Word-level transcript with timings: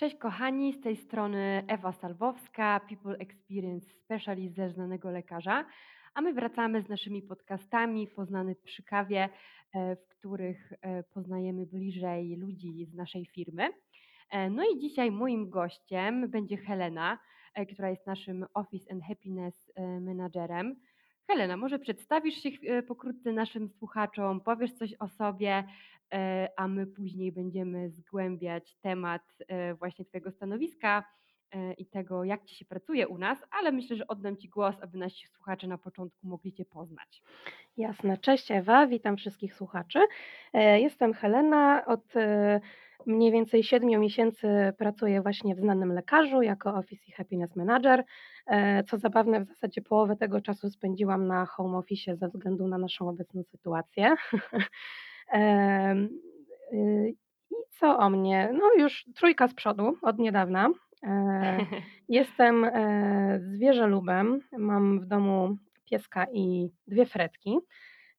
Cześć 0.00 0.16
kochani, 0.16 0.72
z 0.72 0.80
tej 0.80 0.96
strony 0.96 1.64
Ewa 1.68 1.92
Salwowska, 1.92 2.80
People 2.88 3.18
Experience 3.18 3.90
Specialist 3.90 4.54
ze 4.54 4.70
znanego 4.70 5.10
lekarza, 5.10 5.64
a 6.14 6.20
my 6.20 6.32
wracamy 6.32 6.82
z 6.82 6.88
naszymi 6.88 7.22
podcastami 7.22 8.06
Poznany 8.08 8.54
przy 8.54 8.82
kawie, 8.82 9.28
e, 9.74 9.96
w 9.96 10.08
których 10.08 10.72
e, 10.80 11.02
poznajemy 11.02 11.66
bliżej 11.66 12.36
ludzi 12.36 12.86
z 12.86 12.94
naszej 12.94 13.26
firmy. 13.26 13.68
E, 14.30 14.50
No 14.50 14.64
i 14.64 14.78
dzisiaj 14.78 15.10
moim 15.10 15.50
gościem 15.50 16.30
będzie 16.30 16.56
Helena, 16.56 17.18
która 17.72 17.90
jest 17.90 18.06
naszym 18.06 18.46
Office 18.54 18.92
and 18.92 19.04
Happiness 19.04 19.72
Managerem. 20.00 20.76
Helena, 21.26 21.56
może 21.56 21.78
przedstawisz 21.78 22.34
się 22.34 22.50
pokrótce 22.86 23.32
naszym 23.32 23.68
słuchaczom, 23.68 24.40
powiesz 24.40 24.72
coś 24.72 24.94
o 24.98 25.08
sobie, 25.08 25.64
a 26.56 26.68
my 26.68 26.86
później 26.86 27.32
będziemy 27.32 27.90
zgłębiać 27.90 28.76
temat 28.76 29.22
e, 29.48 29.74
właśnie 29.74 30.04
Twojego 30.04 30.30
stanowiska 30.30 31.04
e, 31.52 31.72
i 31.72 31.86
tego, 31.86 32.24
jak 32.24 32.44
Ci 32.44 32.54
się 32.56 32.64
pracuje 32.64 33.08
u 33.08 33.18
nas, 33.18 33.38
ale 33.50 33.72
myślę, 33.72 33.96
że 33.96 34.06
oddam 34.06 34.36
Ci 34.36 34.48
głos, 34.48 34.74
aby 34.80 34.98
nasi 34.98 35.26
słuchacze 35.26 35.66
na 35.66 35.78
początku 35.78 36.26
mogli 36.26 36.52
Cię 36.52 36.64
poznać. 36.64 37.22
Jasne. 37.76 38.18
Cześć 38.18 38.50
Ewa, 38.50 38.86
witam 38.86 39.16
wszystkich 39.16 39.54
słuchaczy. 39.54 39.98
E, 40.52 40.80
Jestem 40.80 41.14
Helena. 41.14 41.84
Od 41.86 42.16
e, 42.16 42.60
mniej 43.06 43.32
więcej 43.32 43.62
7 43.62 44.00
miesięcy 44.00 44.48
pracuję 44.78 45.22
właśnie 45.22 45.54
w 45.54 45.60
znanym 45.60 45.92
lekarzu 45.92 46.42
jako 46.42 46.74
Office 46.74 47.04
i 47.08 47.12
Happiness 47.12 47.56
Manager. 47.56 48.04
E, 48.46 48.84
Co 48.84 48.98
zabawne, 48.98 49.40
w 49.40 49.48
zasadzie 49.48 49.82
połowę 49.82 50.16
tego 50.16 50.40
czasu 50.40 50.70
spędziłam 50.70 51.26
na 51.26 51.46
home 51.46 51.78
office 51.78 52.16
ze 52.16 52.28
względu 52.28 52.68
na 52.68 52.78
naszą 52.78 53.08
obecną 53.08 53.42
sytuację. 53.42 54.14
Y, 55.34 56.08
I 56.72 57.14
co 57.70 57.98
o 57.98 58.10
mnie? 58.10 58.50
No 58.52 58.70
już 58.78 59.04
trójka 59.14 59.48
z 59.48 59.54
przodu 59.54 59.96
od 60.02 60.18
niedawna. 60.18 60.70
E, 61.02 61.58
Jestem 62.08 62.64
e, 62.64 63.40
zwierzolubem. 63.42 64.40
Mam 64.58 65.00
w 65.00 65.06
domu 65.06 65.56
pieska 65.90 66.26
i 66.32 66.70
dwie 66.86 67.06
fretki. 67.06 67.58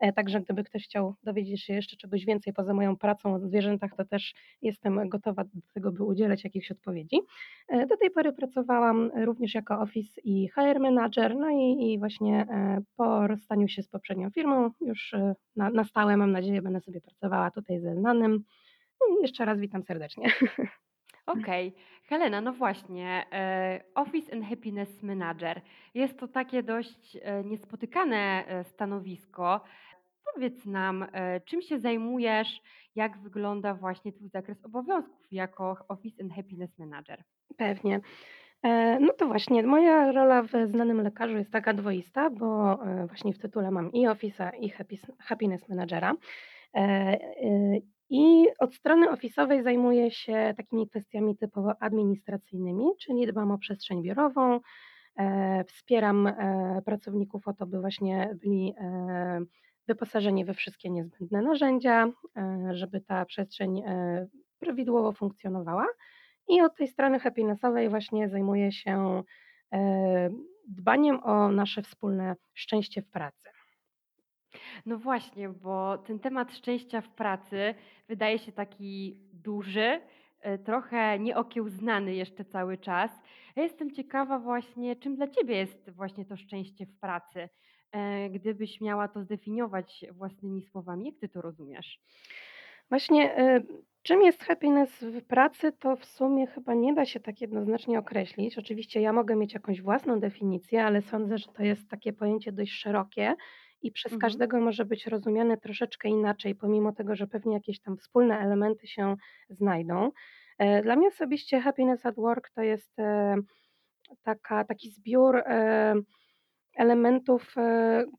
E, 0.01 0.13
Także 0.13 0.41
gdyby 0.41 0.63
ktoś 0.63 0.83
chciał 0.83 1.15
dowiedzieć 1.23 1.63
się 1.63 1.73
jeszcze 1.73 1.97
czegoś 1.97 2.25
więcej 2.25 2.53
poza 2.53 2.73
moją 2.73 2.97
pracą 2.97 3.33
o 3.33 3.39
zwierzętach, 3.39 3.91
to 3.97 4.05
też 4.05 4.33
jestem 4.61 5.09
gotowa 5.09 5.43
do 5.43 5.49
tego, 5.73 5.91
by 5.91 6.03
udzielać 6.03 6.43
jakichś 6.43 6.71
odpowiedzi. 6.71 7.19
E, 7.67 7.87
Do 7.87 7.97
tej 7.97 8.11
pory 8.11 8.33
pracowałam 8.33 9.11
również 9.15 9.55
jako 9.55 9.79
Office 9.79 10.21
i 10.23 10.47
HR 10.47 10.79
Manager, 10.79 11.35
no 11.35 11.49
i, 11.49 11.91
i 11.93 11.99
właśnie 11.99 12.41
e, 12.49 12.81
po 12.95 13.27
rozstaniu 13.27 13.67
się 13.67 13.83
z 13.83 13.87
poprzednią 13.87 14.29
firmą 14.29 14.69
już 14.81 15.15
na, 15.55 15.69
na 15.69 15.83
stałe, 15.83 16.17
mam 16.17 16.31
nadzieję, 16.31 16.61
będę 16.61 16.81
sobie 16.81 17.01
pracowała 17.01 17.51
tutaj 17.51 17.79
ze 17.79 17.95
znanym. 17.95 18.43
I 19.09 19.21
jeszcze 19.21 19.45
raz 19.45 19.59
witam 19.59 19.83
serdecznie. 19.83 20.27
Okej. 21.25 21.73
Helena, 22.05 22.41
no 22.41 22.53
właśnie, 22.53 23.25
Office 24.01 24.33
and 24.33 24.45
Happiness 24.45 25.03
Manager. 25.03 25.61
Jest 25.93 26.19
to 26.19 26.27
takie 26.27 26.63
dość 26.63 27.17
e, 27.21 27.43
niespotykane 27.43 28.45
e, 28.47 28.63
stanowisko. 28.63 29.61
Powiedz 30.33 30.65
nam, 30.65 31.05
e, 31.13 31.41
czym 31.41 31.61
się 31.61 31.79
zajmujesz, 31.79 32.61
jak 32.95 33.17
wygląda 33.17 33.73
właśnie 33.73 34.13
Twój 34.13 34.29
zakres 34.29 34.65
obowiązków 34.65 35.31
jako 35.31 35.77
Office 35.87 36.23
and 36.23 36.33
Happiness 36.33 36.79
Manager? 36.79 37.23
Pewnie. 37.57 37.99
No 38.99 39.13
to 39.13 39.27
właśnie, 39.27 39.63
moja 39.63 40.11
rola 40.11 40.43
w 40.43 40.51
znanym 40.65 41.01
lekarzu 41.01 41.37
jest 41.37 41.51
taka 41.51 41.73
dwoista, 41.73 42.29
bo 42.29 42.79
właśnie 43.07 43.33
w 43.33 43.39
tytule 43.39 43.71
mam 43.71 43.91
i 43.91 44.07
Office'a, 44.07 44.51
i 44.59 44.71
Happiness 45.19 45.69
Managera. 45.69 46.13
I 48.13 48.47
od 48.59 48.75
strony 48.75 49.09
ofisowej 49.09 49.63
zajmuję 49.63 50.11
się 50.11 50.53
takimi 50.57 50.89
kwestiami 50.89 51.37
typowo 51.37 51.73
administracyjnymi, 51.79 52.85
czyli 52.99 53.27
dbam 53.27 53.51
o 53.51 53.57
przestrzeń 53.57 54.03
biurową, 54.03 54.59
e, 55.17 55.63
wspieram 55.63 56.27
e, 56.27 56.81
pracowników 56.85 57.47
o 57.47 57.53
to, 57.53 57.65
by 57.65 57.79
właśnie 57.79 58.37
byli 58.41 58.73
e, 58.77 59.41
wyposażeni 59.87 60.45
we 60.45 60.53
wszystkie 60.53 60.89
niezbędne 60.89 61.41
narzędzia, 61.41 62.07
e, 62.37 62.69
żeby 62.71 63.01
ta 63.01 63.25
przestrzeń 63.25 63.79
e, 63.79 64.27
prawidłowo 64.59 65.11
funkcjonowała. 65.11 65.87
I 66.47 66.61
od 66.61 66.75
tej 66.75 66.87
strony 66.87 67.19
happinесsowej 67.19 67.89
właśnie 67.89 68.29
zajmuję 68.29 68.71
się 68.71 69.23
e, 69.73 70.29
dbaniem 70.67 71.23
o 71.23 71.51
nasze 71.51 71.81
wspólne 71.81 72.35
szczęście 72.53 73.01
w 73.01 73.09
pracy. 73.09 73.49
No 74.85 74.97
właśnie, 74.97 75.49
bo 75.49 75.97
ten 75.97 76.19
temat 76.19 76.53
szczęścia 76.53 77.01
w 77.01 77.09
pracy 77.09 77.75
wydaje 78.07 78.39
się 78.39 78.51
taki 78.51 79.17
duży, 79.33 80.01
e, 80.41 80.57
trochę 80.57 81.19
nieokiełznany 81.19 82.15
jeszcze 82.15 82.45
cały 82.45 82.77
czas. 82.77 83.11
Ja 83.55 83.63
jestem 83.63 83.91
ciekawa 83.91 84.39
właśnie, 84.39 84.95
czym 84.95 85.15
dla 85.15 85.27
Ciebie 85.27 85.55
jest 85.55 85.89
właśnie 85.89 86.25
to 86.25 86.37
szczęście 86.37 86.85
w 86.85 86.99
pracy. 86.99 87.49
E, 87.91 88.29
Gdybyś 88.29 88.81
miała 88.81 89.07
to 89.07 89.23
zdefiniować 89.23 90.05
własnymi 90.11 90.61
słowami, 90.61 91.05
jak 91.05 91.15
Ty 91.15 91.29
to 91.29 91.41
rozumiesz? 91.41 91.99
Właśnie 92.89 93.37
e, 93.37 93.61
czym 94.03 94.21
jest 94.21 94.43
happiness 94.43 95.01
w 95.01 95.23
pracy, 95.23 95.71
to 95.71 95.95
w 95.95 96.05
sumie 96.05 96.47
chyba 96.47 96.73
nie 96.73 96.93
da 96.93 97.05
się 97.05 97.19
tak 97.19 97.41
jednoznacznie 97.41 97.99
określić. 97.99 98.57
Oczywiście 98.57 99.01
ja 99.01 99.13
mogę 99.13 99.35
mieć 99.35 99.53
jakąś 99.53 99.81
własną 99.81 100.19
definicję, 100.19 100.85
ale 100.85 101.01
sądzę, 101.01 101.37
że 101.37 101.47
to 101.47 101.63
jest 101.63 101.89
takie 101.89 102.13
pojęcie 102.13 102.51
dość 102.51 102.71
szerokie 102.71 103.35
i 103.81 103.91
przez 103.91 104.13
Mhm. 104.13 104.19
każdego 104.21 104.61
może 104.61 104.85
być 104.85 105.07
rozumiane 105.07 105.57
troszeczkę 105.57 106.09
inaczej, 106.09 106.55
pomimo 106.55 106.91
tego, 106.91 107.15
że 107.15 107.27
pewnie 107.27 107.53
jakieś 107.53 107.79
tam 107.79 107.97
wspólne 107.97 108.39
elementy 108.39 108.87
się 108.87 109.15
znajdą. 109.49 110.11
E, 110.57 110.81
Dla 110.81 110.95
mnie 110.95 111.07
osobiście 111.07 111.59
happiness 111.61 112.05
at 112.05 112.15
work 112.15 112.49
to 112.49 112.61
jest 112.61 112.99
e, 112.99 113.35
taka, 114.23 114.63
taki 114.63 114.89
zbiór 114.91 115.35
e, 115.37 115.93
elementów, 116.75 117.55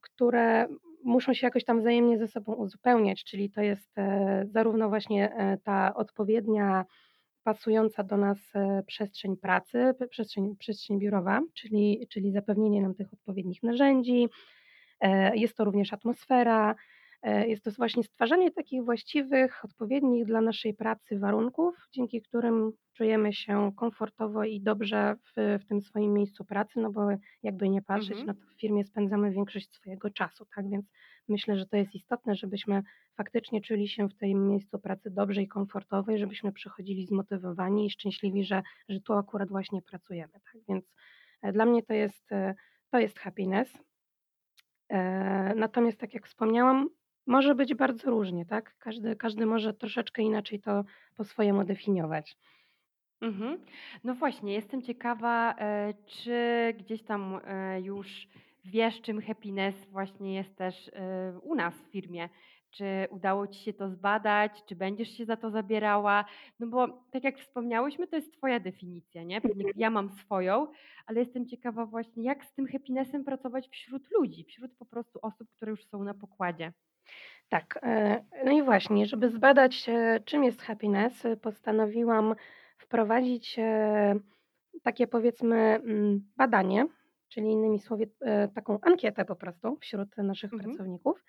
które 0.00 0.66
muszą 1.04 1.34
się 1.34 1.46
jakoś 1.46 1.64
tam 1.64 1.80
wzajemnie 1.80 2.18
ze 2.18 2.28
sobą 2.28 2.54
uzupełniać, 2.54 3.24
czyli 3.24 3.50
to 3.50 3.60
jest 3.62 3.94
zarówno 4.44 4.88
właśnie 4.88 5.36
ta 5.64 5.94
odpowiednia, 5.94 6.84
pasująca 7.42 8.04
do 8.04 8.16
nas 8.16 8.38
przestrzeń 8.86 9.36
pracy, 9.36 9.94
przestrzeń, 10.10 10.56
przestrzeń 10.56 10.98
biurowa, 10.98 11.40
czyli, 11.54 12.06
czyli 12.10 12.32
zapewnienie 12.32 12.82
nam 12.82 12.94
tych 12.94 13.12
odpowiednich 13.12 13.62
narzędzi, 13.62 14.28
Jest 15.34 15.56
to 15.56 15.64
również 15.64 15.92
atmosfera, 15.92 16.74
e, 17.22 17.48
jest 17.48 17.64
to 17.64 17.70
właśnie 17.70 18.02
stwarzanie 18.02 18.50
takich 18.50 18.84
właściwych, 18.84 19.64
odpowiednich 19.64 20.24
dla 20.24 20.40
naszej 20.40 20.74
pracy 20.74 21.18
warunków, 21.18 21.76
dzięki 21.92 22.22
którym 22.22 22.72
czujemy 22.94 23.32
się 23.32 23.72
komfortowo 23.76 24.44
i 24.44 24.60
dobrze 24.60 25.16
w, 25.22 25.58
w 25.62 25.66
tym 25.66 25.82
swoim 25.82 26.12
miejscu 26.14 26.44
pracy, 26.44 26.80
no 26.80 26.90
bo 26.90 27.08
jakby 27.42 27.68
nie 27.68 27.82
patrzeć, 27.82 28.18
Mhm. 28.18 28.26
no 28.26 28.34
to 28.34 28.40
w 28.54 28.60
firmie 28.60 28.84
spędzamy 28.84 29.30
większość 29.30 29.72
swojego 29.72 30.10
czasu, 30.10 30.46
tak? 30.54 30.68
Więc 30.70 30.86
myślę, 31.28 31.56
że 31.58 31.66
to 31.66 31.76
jest 31.76 31.94
istotne, 31.94 32.34
żebyśmy 32.34 32.82
faktycznie 33.16 33.60
czuli 33.60 33.88
się 33.88 34.08
w 34.08 34.14
tym 34.14 34.48
miejscu 34.48 34.78
pracy 34.78 35.10
dobrze 35.10 35.42
i 35.42 35.48
komfortowo 35.48 36.12
i 36.12 36.19
żebyśmy 36.19 36.52
przychodzili 36.52 37.06
zmotywowani 37.06 37.86
i 37.86 37.90
szczęśliwi, 37.90 38.44
że, 38.44 38.62
że 38.88 39.00
tu 39.00 39.12
akurat 39.12 39.48
właśnie 39.48 39.82
pracujemy, 39.82 40.32
tak? 40.32 40.56
Więc 40.69 40.84
e, 41.42 41.52
dla 41.52 41.66
mnie 41.66 41.82
to 41.82 41.92
jest, 41.94 42.32
e, 42.32 42.54
to 42.90 42.98
jest 42.98 43.19
happiness. 43.19 43.78
Eee, 44.92 45.54
natomiast 45.56 45.98
tak 45.98 46.14
jak 46.14 46.26
wspomniałam, 46.26 46.88
może 47.26 47.54
być 47.54 47.75
bardzo 47.75 48.10
różnie, 48.10 48.47
tak? 48.47 48.75
Każdy 48.78 49.16
każdy 49.16 49.47
może 49.47 49.75
troszeczkę 49.75 50.22
inaczej 50.22 50.60
to 50.60 50.84
po 51.16 51.25
swojemu 51.25 51.64
definiować. 51.64 52.36
Mhm. 53.20 53.58
No 54.04 54.14
właśnie, 54.14 54.52
jestem 54.54 54.82
ciekawa, 54.82 55.54
e, 55.58 55.94
czy 56.06 56.38
gdzieś 56.78 57.02
tam 57.02 57.41
e, 57.44 57.81
już 57.81 58.28
wiesz, 58.64 59.00
czym 59.00 59.22
happiness 59.22 59.86
właśnie 59.91 60.34
jest 60.34 60.56
też 60.56 60.88
e, 60.88 61.38
u 61.42 61.54
nas 61.54 61.75
w 61.75 61.91
firmie. 61.91 62.28
Czy 62.72 63.06
udało 63.10 63.46
Ci 63.48 63.60
się 63.64 63.72
to 63.72 63.88
zbadać, 63.90 64.64
czy 64.64 64.76
będziesz 64.76 65.08
się 65.08 65.24
za 65.24 65.36
to 65.36 65.50
zabierała? 65.50 66.24
No 66.60 66.66
bo 66.66 66.88
tak 67.10 67.24
jak 67.24 67.38
wspomniałyśmy, 67.38 68.06
to 68.06 68.16
jest 68.16 68.32
Twoja 68.32 68.60
definicja, 68.60 69.22
nie? 69.22 69.40
Pewnie 69.40 69.64
Mhm. 69.64 69.74
ja 69.80 69.90
mam 69.90 70.10
swoją, 70.10 70.66
ale 71.06 71.20
jestem 71.20 71.46
ciekawa 71.46 71.86
właśnie, 71.86 72.24
jak 72.24 72.44
z 72.44 72.52
tym 72.54 72.66
happinessem 72.66 73.24
pracować 73.24 73.69
wśród 73.69 74.10
ludzi, 74.10 74.44
wśród 74.44 74.72
po 74.78 74.86
prostu 74.86 75.19
osób, 75.22 75.48
które 75.56 75.70
już 75.70 75.84
są 75.86 76.04
na 76.04 76.14
pokładzie. 76.14 76.72
Tak, 77.48 77.78
eee, 77.82 78.19
no 78.44 78.52
i 78.52 78.62
właśnie, 78.62 79.06
żeby 79.06 79.28
zbadać, 79.30 79.88
e, 79.88 80.20
czym 80.25 80.44
jest 80.44 80.62
happiness, 80.62 81.25
e, 81.25 81.36
postanowiłam 81.36 82.34
wprowadzić, 82.78 83.56
e, 83.58 84.14
takie 84.82 85.06
powiedzmy, 85.06 85.56
mm, 85.56 86.30
badanie, 86.36 86.86
czyli 87.28 87.46
innymi 87.50 87.78
słowy, 87.78 88.10
e, 88.20 88.48
taką 88.48 88.78
ankietę 88.82 89.25
po 89.25 89.36
prostu 89.36 89.76
wśród 89.80 90.16
naszych 90.16 90.52
Mhm. 90.52 90.70
pracowników, 90.70 91.18
e, 91.18 91.22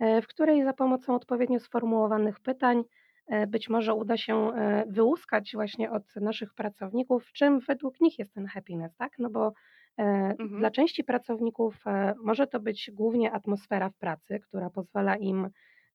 w 0.00 0.26
której 0.26 0.64
za 0.64 0.72
pomocą 0.72 1.14
odpowiednio 1.14 1.60
sformułowanych 1.60 2.40
pytań, 2.40 2.82
e, 3.26 3.46
być 3.46 3.68
może 3.68 3.94
uda 3.94 4.16
się, 4.16 4.52
e, 4.54 4.84
wyłuskać 4.88 5.50
właśnie 5.54 5.90
od 5.90 6.16
naszych 6.16 6.54
pracowników, 6.54 7.32
czym 7.32 7.60
według 7.60 8.00
nich 8.00 8.18
jest 8.18 8.34
ten 8.34 8.46
happiness, 8.46 8.96
tak? 8.96 9.12
No 9.18 9.30
bo, 9.30 9.52
e, 9.98 10.34
dla 10.38 10.44
Mhm. 10.44 10.72
części 10.72 11.04
pracowników, 11.04 11.86
e, 11.86 12.14
może 12.24 12.46
to 12.46 12.60
być 12.60 12.90
głównie 12.94 13.32
atmosfera 13.32 13.90
w 13.90 13.96
pracy, 13.96 14.40
która 14.40 14.70
pozwala 14.70 15.16
im 15.16 15.48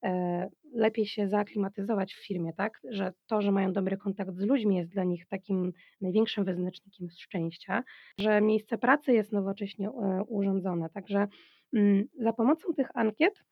e, 0.04 0.48
lepiej 0.74 1.06
się 1.06 1.28
zaaklimatyzować 1.28 2.14
w 2.14 2.26
firmie, 2.26 2.52
tak? 2.52 2.80
Że 2.90 3.12
to, 3.26 3.42
że 3.42 3.52
mają 3.52 3.72
dobry 3.72 3.96
kontakt 3.96 4.34
z 4.34 4.40
ludźmi 4.46 4.76
jest 4.76 4.90
dla 4.90 5.04
nich 5.04 5.26
takim 5.26 5.72
największym 6.00 6.44
wyznacznikiem 6.44 7.08
szczęścia, 7.18 7.82
że 8.18 8.40
miejsce 8.40 8.78
pracy 8.78 9.12
jest 9.12 9.32
nowocześnie 9.32 9.88
e, 9.88 10.22
urządzone. 10.28 10.88
Także 10.90 11.26
mm, 11.74 12.04
za 12.18 12.32
pomocą 12.32 12.74
tych 12.74 12.96
ankiet 12.96 13.34
e, 13.38 13.42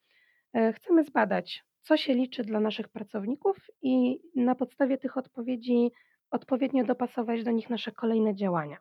chcemy 0.74 1.04
zbadać, 1.04 1.64
co 1.80 1.96
się 1.96 2.14
liczy 2.14 2.42
dla 2.44 2.60
naszych 2.60 2.88
pracowników 2.88 3.56
i 3.82 4.20
na 4.34 4.54
podstawie 4.54 4.98
tych 4.98 5.16
odpowiedzi 5.16 5.90
odpowiednio 6.30 6.84
dopasować 6.84 7.44
do 7.44 7.50
nich 7.50 7.70
nasze 7.70 7.92
kolejne 7.92 8.34
działania. 8.34 8.76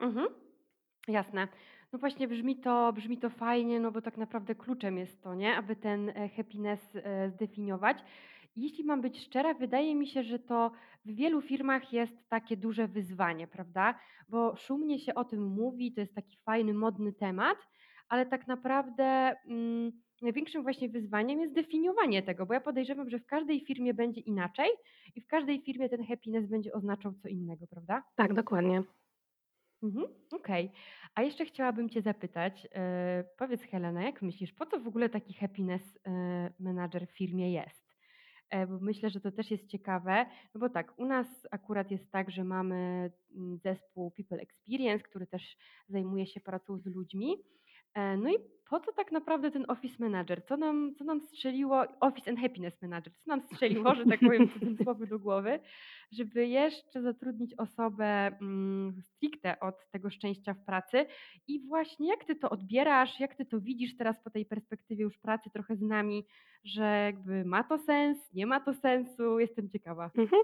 Mhm. 0.00 0.26
Jasne. 1.08 1.48
No 1.92 1.98
właśnie 1.98 2.28
brzmi 2.28 2.60
to 2.60 2.92
brzmi 2.92 3.18
to 3.18 3.30
fajnie, 3.30 3.80
no 3.80 3.92
bo 3.92 4.02
tak 4.02 4.16
naprawdę 4.16 4.54
kluczem 4.54 4.98
jest 4.98 5.22
to, 5.22 5.34
nie, 5.34 5.56
aby 5.56 5.76
ten, 5.76 6.08
e, 6.08 6.28
happiness, 6.28 6.96
e, 6.96 7.30
zdefiniować. 7.30 7.98
Jeśli 8.56 8.84
mam 8.84 9.00
być 9.00 9.24
szczera, 9.24 9.54
wydaje 9.54 9.94
mi 9.94 10.06
się, 10.06 10.22
że 10.22 10.38
to 10.38 10.70
w 11.04 11.14
wielu 11.14 11.42
firmach 11.42 11.92
jest 11.92 12.28
takie 12.28 12.56
duże 12.56 12.88
wyzwanie, 12.88 13.46
prawda? 13.46 13.98
Bo 14.28 14.56
szumnie 14.56 14.98
się 14.98 15.14
o 15.14 15.24
tym 15.24 15.42
mówi, 15.42 15.92
to 15.92 16.00
jest 16.00 16.14
taki 16.14 16.36
fajny, 16.36 16.74
modny 16.74 17.12
temat, 17.12 17.58
ale 18.08 18.26
tak 18.26 18.46
naprawdę, 18.46 19.34
mm, 19.46 19.92
największym 20.22 20.62
właśnie 20.62 20.88
wyzwaniem 20.88 21.40
jest 21.40 21.54
definiowanie 21.54 22.22
tego, 22.22 22.46
bo 22.46 22.54
ja 22.54 22.60
podejrzewam, 22.60 23.10
że 23.10 23.18
w 23.18 23.26
każdej 23.26 23.60
firmie 23.60 23.94
będzie 23.94 24.20
inaczej 24.20 24.68
i 25.14 25.20
w 25.20 25.26
każdej 25.26 25.62
firmie 25.62 25.88
ten 25.88 26.04
happiness 26.06 26.46
będzie 26.46 26.72
oznaczał 26.72 27.12
co 27.14 27.28
innego, 27.28 27.66
prawda? 27.66 28.02
Tak, 28.16 28.34
dokładnie. 28.34 28.82
Mhm, 29.82 30.06
okej. 30.32 30.72
A 31.14 31.22
jeszcze 31.22 31.44
chciałabym 31.44 31.90
Cię 31.90 32.02
zapytać, 32.02 32.68
e, 32.74 33.24
powiedz 33.38 33.62
Helena, 33.62 34.02
jak 34.02 34.22
myślisz, 34.22 34.52
po 34.52 34.66
co 34.66 34.80
w 34.80 34.88
ogóle 34.88 35.08
taki 35.08 35.34
happiness, 35.34 35.98
e, 36.06 36.52
manager 36.60 37.06
w 37.06 37.16
firmie 37.16 37.52
jest? 37.52 37.86
E, 38.50 38.66
bo 38.66 38.78
myślę, 38.80 39.10
że 39.10 39.20
to 39.20 39.32
też 39.32 39.50
jest 39.50 39.66
ciekawe, 39.66 40.26
no 40.54 40.60
bo 40.60 40.68
tak, 40.68 40.98
u 40.98 41.04
nas 41.04 41.46
akurat 41.50 41.90
jest 41.90 42.10
tak, 42.10 42.30
że 42.30 42.44
mamy, 42.44 43.10
mm, 43.36 43.58
zespół 43.58 44.10
People 44.10 44.40
Experience, 44.40 45.04
który 45.04 45.26
też 45.26 45.56
zajmuje 45.88 46.26
się 46.26 46.40
pracą 46.40 46.78
z 46.78 46.86
ludźmi. 46.86 47.36
No 48.18 48.30
i 48.30 48.36
po 48.70 48.80
co 48.80 48.92
tak 48.92 49.12
naprawdę 49.12 49.50
ten 49.50 49.64
Office 49.68 49.96
Manager? 49.98 50.44
Co 50.44 50.56
nam 50.56 50.94
co 50.98 51.04
nam 51.04 51.20
strzeliło 51.20 51.84
Office 52.00 52.30
and 52.30 52.40
Happiness 52.40 52.82
Manager, 52.82 53.12
co 53.14 53.30
nam 53.30 53.40
strzeliło, 53.40 53.94
że 53.94 54.04
tak 54.04 54.20
powiem 54.20 54.48
cudzysłowie 54.48 55.06
do 55.16 55.18
głowy, 55.18 55.60
żeby 56.12 56.46
jeszcze 56.46 57.02
zatrudnić 57.02 57.54
osobę, 57.54 58.06
mm, 58.40 59.02
stricte 59.02 59.60
od 59.60 59.90
tego 59.90 60.10
szczęścia 60.10 60.54
w 60.54 60.64
pracy 60.64 61.06
i 61.48 61.60
właśnie 61.60 62.08
jak 62.08 62.24
Ty 62.24 62.36
to 62.36 62.50
odbierasz, 62.50 63.20
jak 63.20 63.34
Ty 63.34 63.44
to 63.44 63.60
widzisz 63.60 63.96
teraz 63.96 64.20
po 64.20 64.30
tej 64.30 64.46
perspektywie 64.46 65.02
już 65.04 65.18
pracy 65.18 65.50
trochę 65.50 65.76
z 65.76 65.82
nami, 65.82 66.26
że 66.64 67.02
jakby 67.04 67.44
ma 67.44 67.64
to 67.64 67.78
sens, 67.78 68.32
nie 68.32 68.46
ma 68.46 68.60
to 68.60 68.74
sensu? 68.74 69.38
Jestem 69.38 69.70
ciekawa. 69.70 70.10
Mhm. 70.18 70.42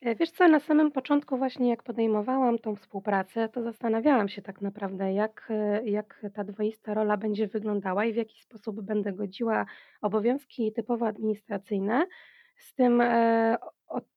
E, 0.00 0.14
wiesz 0.14 0.30
co, 0.30 0.48
na 0.48 0.60
samym 0.60 0.92
początku 0.92 1.36
właśnie 1.36 1.70
jak 1.70 1.82
podejmowałam 1.82 2.58
tą 2.58 2.76
współpracę, 2.76 3.48
to 3.48 3.62
zastanawiałam 3.62 4.28
się 4.28 4.42
tak 4.42 4.60
naprawdę, 4.60 5.12
jak, 5.12 5.48
e, 5.50 5.88
jak 5.88 6.26
ta 6.34 6.44
dwoista 6.44 6.94
rola 6.94 7.16
będzie 7.16 7.46
wyglądała 7.46 7.55
i 8.08 8.12
w 8.12 8.16
jaki 8.16 8.42
sposób 8.42 8.80
będę 8.82 9.12
godziła 9.12 9.66
obowiązki 10.02 10.72
typowo 10.72 11.06
administracyjne 11.06 12.06
z 12.56 12.74
tym, 12.74 13.00
e, 13.00 13.56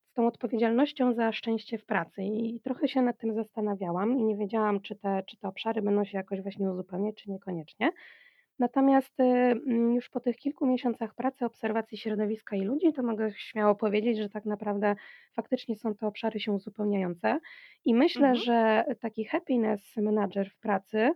z 0.10 0.14
tą 0.14 0.28
odpowiedzialnością 0.28 1.14
za 1.14 1.32
szczęście 1.32 1.78
w 1.78 1.86
pracy. 1.86 2.24
I 2.24 2.60
trochę 2.64 2.88
się 2.88 3.02
nad 3.02 3.18
tym 3.18 3.34
zastanawiałam 3.34 4.18
i 4.18 4.24
nie 4.24 4.38
wiedziałam, 4.38 4.82
czy 4.82 4.96
te, 4.96 5.24
czy 5.28 5.38
te 5.38 5.48
obszary 5.48 5.82
będą 5.82 6.06
się 6.06 6.18
jakoś 6.18 6.42
właśnie 6.42 6.72
uzupełniać, 6.72 7.16
czy 7.16 7.32
niekoniecznie. 7.32 7.92
Natomiast, 8.60 9.20
y, 9.20 9.24
mm, 9.24 9.96
już 9.96 10.10
po 10.10 10.20
tych 10.20 10.38
kilku 10.38 10.68
miesiącach 10.68 11.16
pracy, 11.16 11.46
obserwacji 11.46 11.98
środowiska 11.98 12.56
i 12.56 12.62
ludzi, 12.62 12.94
to 12.94 13.04
mogę 13.04 13.32
śmiało 13.34 13.76
powiedzieć, 13.76 14.18
że 14.18 14.30
tak 14.30 14.46
naprawdę 14.46 14.96
faktycznie 15.36 15.76
są 15.76 15.96
to 15.96 16.08
obszary 16.08 16.40
się 16.40 16.52
uzupełniające 16.52 17.40
i 17.86 17.96
myślę, 17.96 18.28
Mhm, 18.28 18.46
że 18.46 18.86
taki 19.02 19.26
happiness 19.26 19.98
manager 19.98 20.50
w 20.50 20.60
pracy 20.60 21.12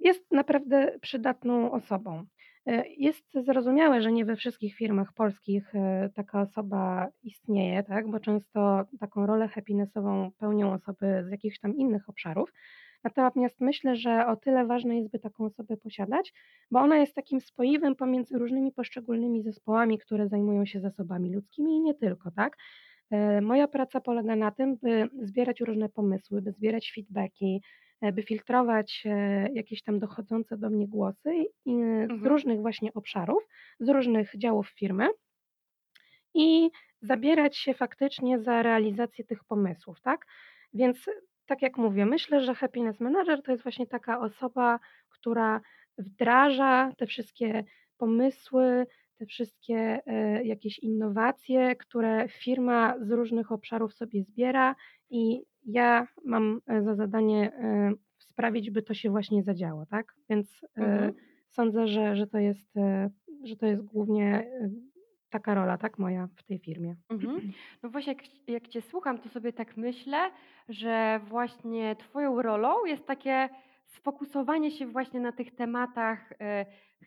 jest 0.00 0.32
naprawdę 0.32 0.98
przydatną 1.00 1.72
osobą. 1.72 2.24
Y, 2.70 2.84
jest 2.96 3.32
zrozumiałe, 3.34 4.02
że 4.02 4.12
nie 4.12 4.24
we 4.24 4.36
wszystkich 4.36 4.74
firmach 4.74 5.12
polskich, 5.12 5.74
y, 5.74 5.78
taka 6.14 6.40
osoba 6.40 7.08
istnieje, 7.22 7.82
tak, 7.82 8.10
bo 8.10 8.20
często 8.20 8.84
taką 9.00 9.26
rolę 9.26 9.48
happinessową 9.48 10.30
pełnią 10.38 10.72
osoby 10.72 11.24
z 11.28 11.30
jakichś 11.30 11.58
tam 11.58 11.76
innych 11.76 12.08
obszarów. 12.08 12.52
Natomiast 13.04 13.60
myślę, 13.60 13.96
że 13.96 14.26
o 14.26 14.36
tyle 14.36 14.66
ważne 14.66 14.96
jest, 14.96 15.10
by 15.10 15.18
taką 15.18 15.44
osobę 15.44 15.76
posiadać, 15.76 16.32
bo 16.70 16.80
ona 16.80 16.96
jest 16.96 17.14
takim 17.14 17.40
spoiwem 17.40 17.96
pomiędzy 17.96 18.38
różnymi 18.38 18.72
poszczególnymi 18.72 19.42
zespołami, 19.42 19.98
które 19.98 20.28
zajmują 20.28 20.66
się 20.66 20.80
zasobami 20.80 21.34
ludzkimi 21.34 21.76
i 21.76 21.80
nie 21.80 21.94
tylko, 21.94 22.30
tak. 22.30 22.56
E, 23.10 23.40
moja 23.40 23.68
praca 23.68 24.00
polega 24.00 24.36
na 24.36 24.50
tym, 24.50 24.76
by 24.76 25.08
zbierać 25.22 25.60
różne 25.60 25.88
pomysły, 25.88 26.42
by 26.42 26.52
zbierać 26.52 26.92
feedbacki, 26.94 27.56
e, 27.56 27.89
by 28.02 28.22
filtrować, 28.22 29.02
e, 29.06 29.48
jakieś 29.52 29.82
tam 29.82 29.98
dochodzące 29.98 30.56
do 30.56 30.70
mnie 30.70 30.88
głosy 30.88 31.34
i 31.64 31.74
z 31.74 32.10
mhm, 32.10 32.26
różnych 32.26 32.60
właśnie 32.60 32.92
obszarów, 32.94 33.42
z 33.80 33.88
różnych 33.88 34.36
działów 34.36 34.68
firmy 34.68 35.08
i 36.34 36.70
zabierać 37.02 37.56
się 37.56 37.74
faktycznie 37.74 38.38
za 38.38 38.62
realizację 38.62 39.24
tych 39.24 39.44
pomysłów, 39.44 40.00
tak? 40.00 40.26
Więc 40.74 41.10
tak 41.46 41.62
jak 41.62 41.76
mówię, 41.76 42.06
myślę, 42.06 42.40
że 42.40 42.54
happiness 42.54 43.00
manager 43.00 43.42
to 43.42 43.50
jest 43.50 43.62
właśnie 43.62 43.86
taka 43.86 44.20
osoba, 44.20 44.78
która 45.08 45.60
wdraża 45.98 46.92
te 46.98 47.06
wszystkie 47.06 47.64
pomysły, 47.96 48.86
te 49.18 49.26
wszystkie 49.26 50.00
e, 50.06 50.44
jakieś 50.44 50.78
innowacje, 50.78 51.76
które 51.76 52.28
firma 52.28 52.94
z 53.00 53.10
różnych 53.10 53.52
obszarów 53.52 53.94
sobie 53.94 54.22
zbiera 54.22 54.76
i 55.10 55.42
ja 55.66 56.06
mam 56.24 56.60
e, 56.66 56.82
za 56.82 56.94
zadanie 56.94 57.52
e, 57.52 57.92
sprawić, 58.18 58.70
by 58.70 58.82
to 58.82 58.94
się 58.94 59.10
właśnie 59.10 59.42
zadziało, 59.42 59.86
tak? 59.86 60.14
Więc 60.28 60.64
e, 60.64 60.82
mhm. 60.82 61.12
sądzę, 61.48 61.88
że, 61.88 62.16
że 62.16 62.26
to 62.26 62.38
jest, 62.38 62.74
że 63.44 63.56
to 63.56 63.66
jest 63.66 63.82
głównie 63.82 64.50
Taka 65.30 65.54
rola, 65.54 65.78
tak, 65.78 65.98
moja 65.98 66.28
w 66.36 66.42
tej 66.42 66.58
firmie. 66.58 66.96
Mhm. 67.08 67.40
No 67.82 67.90
właśnie 67.90 68.12
jak 68.12 68.48
jak 68.48 68.68
Cię 68.68 68.82
słucham, 68.82 69.18
to 69.18 69.28
sobie 69.28 69.52
tak 69.52 69.76
myślę, 69.76 70.30
że 70.68 71.20
właśnie 71.28 71.96
Twoją 71.96 72.42
rolą 72.42 72.84
jest 72.84 73.06
takie 73.06 73.48
sfokusowanie 73.86 74.70
się 74.70 74.86
właśnie 74.86 75.20
na 75.20 75.32
tych 75.32 75.54
tematach, 75.54 76.32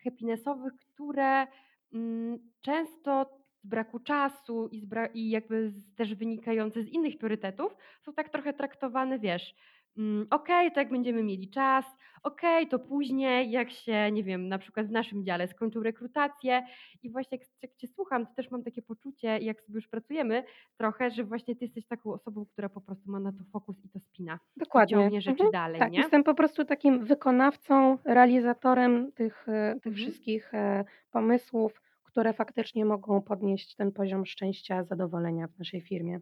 happinessowych, 0.04 0.72
które, 0.76 1.46
mm, 1.92 2.38
często 2.60 3.43
z 3.64 3.66
braku 3.66 3.98
czasu 4.00 4.68
i 4.68 4.80
z 4.80 4.84
bra 4.84 5.06
i 5.06 5.30
jakby 5.30 5.70
z 5.70 5.94
też 5.94 6.14
wynikające 6.14 6.82
z 6.82 6.88
innych 6.88 7.18
priorytetów 7.18 7.76
są 8.02 8.12
tak 8.12 8.28
trochę 8.28 8.52
traktowane, 8.52 9.18
wiesz, 9.18 9.54
mm, 9.98 10.26
okej, 10.30 10.72
to 10.72 10.80
jak 10.80 10.90
będziemy 10.90 11.22
mieli 11.22 11.50
czas, 11.50 11.84
okej, 12.22 12.68
to 12.68 12.78
później, 12.78 13.50
jak 13.50 13.70
się, 13.70 14.10
nie 14.12 14.24
wiem, 14.24 14.48
na 14.48 14.58
przykład 14.58 14.86
w 14.86 14.90
naszym 14.90 15.24
dziale 15.24 15.48
skończą 15.48 15.82
rekrutacje, 15.82 16.62
i 17.02 17.10
właśnie 17.10 17.38
jak 17.38 17.48
jak 17.62 17.74
Cię 17.76 17.86
słucham, 17.88 18.26
to 18.26 18.34
też 18.34 18.50
mam 18.50 18.62
takie 18.64 18.82
poczucie, 18.82 19.38
jak 19.38 19.60
sobie 19.60 19.74
już 19.76 19.88
pracujemy 19.88 20.44
trochę, 20.76 21.10
że 21.10 21.24
właśnie 21.24 21.56
Ty 21.56 21.64
jesteś 21.64 21.86
taką 21.86 22.12
osobą, 22.12 22.46
która 22.46 22.68
po 22.68 22.80
prostu 22.80 23.10
ma 23.10 23.20
na 23.20 23.32
to 23.32 23.44
fokus 23.52 23.84
i 23.84 23.88
to 23.88 24.00
spina 24.00 24.38
Dokładnie. 24.56 24.96
ciągnie 24.96 25.20
rzeczy 25.20 25.32
Mhm. 25.32 25.50
dalej, 25.52 25.80
Tak, 25.80 25.92
nie? 25.92 25.98
jestem 25.98 26.24
po 26.24 26.34
prostu 26.34 26.64
takim 26.64 27.04
wykonawcą, 27.04 27.98
realizatorem 28.04 29.12
tych, 29.12 29.48
e, 29.48 29.74
tych 29.82 29.92
Mhm. 29.92 29.96
wszystkich, 29.96 30.54
e, 30.54 30.84
pomysłów, 31.10 31.80
które 32.14 32.32
faktycznie 32.32 32.84
mogą 32.84 33.22
podnieść 33.22 33.76
ten 33.76 33.92
poziom 33.92 34.26
szczęścia, 34.26 34.84
zadowolenia 34.84 35.46
w 35.46 35.58
naszej 35.58 35.80
firmie. 35.80 36.20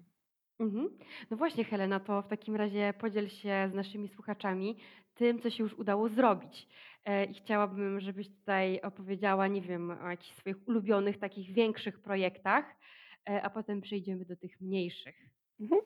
Mhm. 0.61 0.89
No 1.31 1.37
właśnie 1.37 1.65
Helena, 1.65 2.01
to 2.01 2.23
w 2.23 2.29
takim 2.29 2.57
razie 2.57 2.95
podziel 3.01 3.29
się 3.29 3.69
z 3.73 3.75
naszymi 3.75 4.09
słuchaczami 4.09 4.77
tym, 5.15 5.41
co 5.41 5.51
się 5.51 5.63
już 5.63 5.75
udało 5.75 6.09
zrobić. 6.09 6.69
E, 7.05 7.25
I 7.25 7.35
chciałabym, 7.35 8.01
żebyś 8.01 8.29
tutaj 8.29 8.81
opowiedziała, 8.81 9.49
nie 9.49 9.63
wiem, 9.63 9.91
o 9.91 10.11
jakichś 10.11 10.37
swoich 10.37 10.69
ulubionych, 10.69 11.19
takich 11.19 11.55
większych 11.55 12.03
projektach, 12.03 12.65
e, 13.29 13.43
a 13.43 13.51
potem 13.51 13.81
przejdziemy 13.81 14.25
do 14.25 14.37
tych 14.37 14.61
mniejszych. 14.61 15.17
Mhm. 15.61 15.81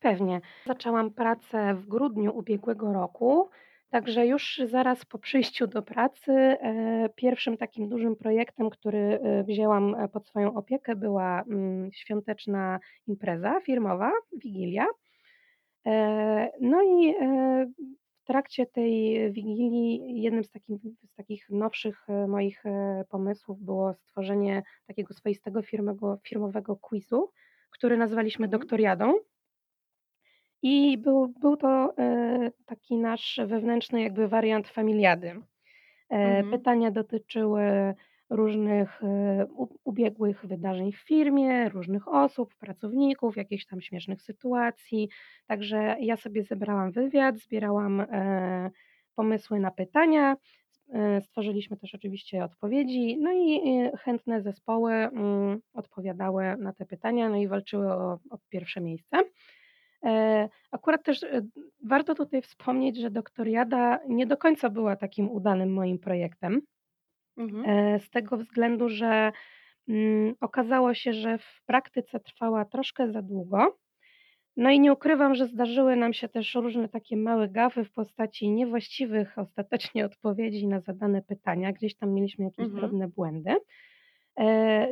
Pewnie. 0.00 0.40
Zaczęłam 0.66 1.10
pracę 1.10 1.74
w 1.74 1.86
grudniu 1.86 2.38
ubiegłego 2.38 2.92
roku, 2.92 3.50
także 3.90 4.26
już 4.26 4.60
zaraz 4.66 5.04
po 5.04 5.18
przyjściu 5.18 5.66
do 5.66 5.82
pracy, 5.82 6.32
e, 6.32 7.08
pierwszym 7.16 7.56
takim 7.56 7.88
dużym 7.88 8.16
projektem, 8.16 8.70
który, 8.70 8.98
e, 9.22 9.44
wzięłam, 9.44 9.94
e, 9.94 10.08
pod 10.08 10.26
swoją 10.28 10.54
opiekę 10.54 10.96
była, 10.96 11.42
mm, 11.42 11.92
świąteczna 11.92 12.80
impreza 13.06 13.60
firmowa, 13.60 14.12
wigilia. 14.32 14.86
No 16.60 16.82
i, 16.82 17.14
w 18.22 18.24
trakcie 18.24 18.66
tej 18.66 19.18
wigilii 19.32 20.22
jednym 20.22 20.44
z 20.44 20.50
takich 20.50 20.80
z 20.82 21.14
takich 21.14 21.50
nowszych, 21.50 22.06
moich, 22.28 22.62
pomysłów 23.08 23.60
było 23.62 23.94
stworzenie 23.94 24.62
takiego 24.86 25.14
swoistego 25.14 25.62
firmego 25.62 26.18
firmowego 26.24 26.76
quizu, 26.76 27.30
który 27.70 27.96
nazwaliśmy 27.96 28.44
Mhm. 28.46 28.60
doktoriadą. 28.60 29.14
I 30.62 30.98
był 30.98 31.28
był 31.28 31.56
to, 31.56 31.94
e, 31.98 32.50
taki 32.66 32.96
nasz 32.96 33.40
wewnętrzny 33.46 34.02
jakby 34.02 34.28
wariant 34.28 34.68
familiady. 34.68 35.28
E, 35.28 35.42
Mhm. 36.10 36.50
pytania 36.50 36.90
dotyczyły 36.90 37.94
różnych, 38.30 39.02
e, 39.04 39.46
ubiegłych 39.84 40.46
wydarzeń 40.46 40.92
w 40.92 40.98
firmie, 40.98 41.68
różnych 41.68 42.08
osób, 42.08 42.54
pracowników, 42.54 43.36
jakichś 43.36 43.66
tam 43.66 43.80
śmiesznych 43.80 44.22
sytuacji. 44.22 45.08
Także 45.46 45.96
ja 46.00 46.16
sobie 46.16 46.42
zebrałam 46.44 46.92
wywiad, 46.92 47.38
zbierałam, 47.38 48.00
e, 48.00 48.70
pomysły 49.16 49.60
na 49.60 49.70
pytania, 49.70 50.36
e, 50.92 51.20
stworzyliśmy 51.20 51.76
też 51.76 51.94
oczywiście 51.94 52.44
odpowiedzi, 52.44 53.18
no 53.20 53.32
i, 53.32 53.68
e, 53.68 53.96
chętne 53.96 54.42
zespoły, 54.42 54.92
mm, 54.92 55.60
odpowiadały 55.74 56.56
na 56.58 56.72
te 56.72 56.86
pytania, 56.86 57.28
no 57.28 57.36
i 57.36 57.48
walczyły 57.48 57.92
o 57.92 58.18
o 58.30 58.38
pierwsze 58.48 58.80
miejsce. 58.80 59.16
E, 60.04 60.48
akurat 60.70 61.04
też, 61.04 61.22
e, 61.22 61.42
warto 61.84 62.14
tutaj 62.14 62.42
wspomnieć, 62.42 63.00
że 63.00 63.10
doktoriada 63.10 64.00
nie 64.08 64.26
do 64.26 64.36
końca 64.36 64.70
była 64.70 64.96
takim 64.96 65.30
udanym 65.30 65.72
moim 65.72 65.98
projektem. 65.98 66.60
Mhm. 67.36 67.64
E, 67.66 68.00
z 68.00 68.10
tego 68.10 68.36
względu, 68.36 68.88
że, 68.88 69.32
mm, 69.88 70.34
okazało 70.40 70.94
się, 70.94 71.12
że 71.12 71.38
w 71.38 71.62
praktyce 71.66 72.20
trwała 72.20 72.64
troszkę 72.64 73.12
za 73.12 73.22
długo. 73.22 73.78
No 74.56 74.70
i 74.70 74.80
nie 74.80 74.92
ukrywam, 74.92 75.34
że 75.34 75.46
zdarzyły 75.46 75.96
nam 75.96 76.12
się 76.12 76.28
też 76.28 76.54
różne 76.54 76.88
takie 76.88 77.16
małe 77.16 77.48
gafy 77.48 77.84
w 77.84 77.92
postaci 77.92 78.50
niewłaściwych 78.50 79.38
ostatecznie 79.38 80.04
odpowiedzi 80.04 80.66
na 80.66 80.80
zadane 80.80 81.22
pytania. 81.22 81.72
Gdzieś 81.72 81.96
tam 81.96 82.12
mieliśmy 82.12 82.44
jakieś 82.44 82.64
Mhm. 82.64 82.80
drobne 82.80 83.08
błędy. 83.08 83.56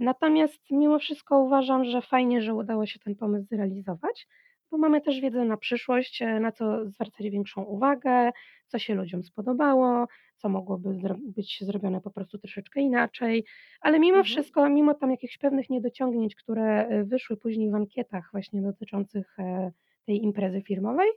Natomiast 0.00 0.70
mimo 0.70 0.98
wszystko 0.98 1.38
uważam, 1.38 1.84
że 1.84 2.02
fajnie, 2.02 2.42
że 2.42 2.54
udało 2.54 2.86
się 2.86 2.98
ten 2.98 3.16
pomysł 3.16 3.46
zrealizować, 3.46 4.28
bo 4.70 4.78
mamy 4.78 5.00
też 5.00 5.20
wiedzę 5.20 5.44
na 5.44 5.56
przyszłość, 5.56 6.22
e, 6.22 6.40
na 6.40 6.52
co 6.52 6.86
zwracać 6.90 7.30
większą 7.30 7.62
uwagę, 7.62 8.30
co 8.66 8.78
się 8.78 8.94
ludziom 8.94 9.22
spodobało, 9.22 10.06
co 10.36 10.48
mogłoby 10.48 10.90
być 11.20 11.58
zrobione 11.64 12.00
po 12.00 12.10
prostu 12.10 12.38
troszeczkę 12.38 12.80
inaczej. 12.80 13.44
Ale 13.80 13.98
mimo 14.00 14.18
Mhm. 14.18 14.24
wszystko, 14.24 14.68
mimo 14.68 14.94
tam 14.94 15.10
jakichś 15.10 15.38
pewnych 15.38 15.70
niedociągnięć, 15.70 16.34
które, 16.34 16.86
e, 16.88 17.04
wyszły 17.04 17.36
później 17.36 17.70
w 17.70 17.74
ankietach 17.74 18.28
właśnie 18.32 18.62
dotyczących, 18.62 19.38
e, 19.38 19.72
tej 20.06 20.22
imprezy 20.24 20.62
firmowej, 20.62 21.08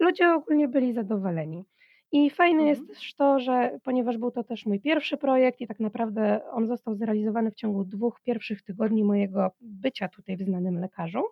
ludzie 0.00 0.32
ogólnie 0.34 0.68
byli 0.68 0.92
zadowoleni. 0.92 1.64
I 2.12 2.30
fajne 2.30 2.62
jest 2.64 2.80
Mhm. 2.80 2.96
też 2.98 3.14
to, 3.14 3.38
że 3.40 3.78
ponieważ 3.84 4.18
był 4.18 4.30
to 4.30 4.44
też 4.44 4.66
mój 4.66 4.80
pierwszy 4.80 5.16
projekt 5.16 5.60
i 5.60 5.66
tak 5.66 5.80
naprawdę 5.80 6.40
on 6.50 6.66
został 6.66 6.94
zrealizowany 6.94 7.50
w 7.50 7.54
ciągu 7.54 7.84
2 7.84 8.20
pierwszych 8.22 8.62
tygodni 8.62 9.04
mojego 9.04 9.50
bycia 9.60 10.08
tutaj 10.08 10.36
w 10.36 10.42
znanym 10.42 10.78
lekarzu, 10.80 11.22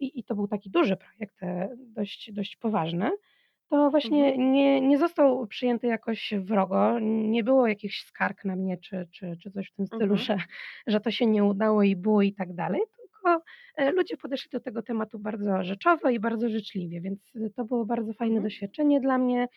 i 0.00 0.20
i 0.20 0.24
to 0.24 0.34
był 0.34 0.48
taki 0.48 0.70
duży 0.70 0.96
projekt, 0.96 1.42
e, 1.42 1.68
dość 1.78 2.32
dość 2.32 2.56
poważny, 2.56 3.10
to 3.70 3.76
Mhm. 3.76 3.90
właśnie 3.90 4.38
nie 4.38 4.80
nie 4.80 4.98
został 4.98 5.46
przyjęty 5.46 5.86
jakoś 5.86 6.34
wrogo, 6.40 6.98
nie 7.02 7.44
było 7.44 7.66
jakichś 7.68 8.04
skarg 8.04 8.44
na 8.44 8.56
mnie 8.56 8.78
czy 8.78 9.08
czy 9.12 9.36
czy 9.42 9.50
coś 9.50 9.68
w 9.68 9.74
tym 9.74 9.86
stylu, 9.86 10.14
Mhm. 10.14 10.18
że 10.18 10.38
że 10.86 11.00
to 11.00 11.10
się 11.10 11.26
nie 11.26 11.44
udało 11.44 11.82
i 11.82 11.96
bu 11.96 12.22
i 12.22 12.34
tak 12.34 12.54
dalej, 12.54 12.80
tylko, 12.96 13.42
e, 13.76 13.92
ludzie 13.92 14.16
podeszli 14.16 14.50
do 14.50 14.60
tego 14.60 14.82
tematu 14.82 15.18
bardzo 15.18 15.62
rzeczowo 15.64 16.10
i 16.10 16.20
bardzo 16.20 16.48
życzliwie, 16.48 17.00
więc 17.00 17.32
to 17.56 17.64
było 17.64 17.86
bardzo 17.86 18.12
fajne 18.12 18.36
Mhm. 18.36 18.42
doświadczenie 18.42 19.00
dla 19.00 19.18
mnie. 19.18 19.48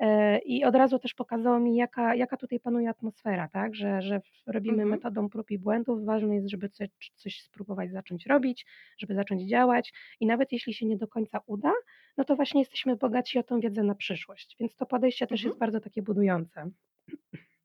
E, 0.00 0.38
i 0.38 0.64
od 0.64 0.74
razu 0.74 0.98
też 0.98 1.14
pokazało 1.14 1.60
mi, 1.60 1.76
jaka 1.76 2.14
jaka 2.14 2.36
tutaj 2.36 2.60
panuje 2.60 2.88
atmosfera, 2.88 3.48
tak, 3.48 3.74
że 3.74 4.02
że 4.02 4.20
robimy 4.46 4.82
Mhm. 4.82 4.88
metodą 4.90 5.28
prób 5.28 5.50
i 5.50 5.58
błędów. 5.58 6.04
Ważne 6.04 6.34
jest, 6.34 6.48
żeby 6.48 6.68
coś 6.68 6.88
coś 7.14 7.42
spróbować 7.42 7.90
zacząć 7.92 8.26
robić, 8.26 8.66
żeby 8.98 9.14
zacząć 9.14 9.42
działać 9.42 9.92
i 10.20 10.26
nawet 10.26 10.52
jeśli 10.52 10.74
się 10.74 10.86
nie 10.86 10.96
do 10.96 11.08
końca 11.08 11.40
uda, 11.46 11.72
no 12.16 12.24
to 12.24 12.36
właśnie 12.36 12.60
jesteśmy 12.60 12.96
bogatsi 12.96 13.38
o 13.38 13.42
tą 13.42 13.60
wiedzę 13.60 13.82
na 13.82 13.94
przyszłość, 13.94 14.56
więc 14.60 14.76
to 14.76 14.86
podejście 14.86 15.26
też 15.26 15.40
Mhm. 15.40 15.48
jest 15.50 15.60
bardzo 15.60 15.80
takie 15.80 16.02
budujące. 16.02 16.70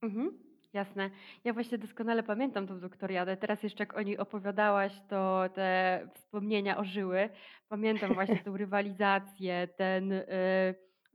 Mhm. 0.01 0.31
Jasne. 0.73 1.09
Ja 1.43 1.53
właśnie 1.53 1.77
doskonale 1.77 2.23
pamiętam 2.23 2.67
tą 2.67 2.79
doktoriadę. 2.79 3.37
Teraz 3.37 3.63
jeszcze 3.63 3.81
jak 3.83 3.97
o 3.97 4.01
niej 4.01 4.17
opowiadałaś, 4.17 4.93
to 5.09 5.43
te 5.53 5.99
wspomnienia 6.15 6.77
ożyły. 6.77 7.29
Pamiętam 7.69 8.13
właśnie 8.13 8.37
tą 8.45 8.57
rywalizację, 8.57 9.67
ten, 9.77 10.11
y, 10.11 10.25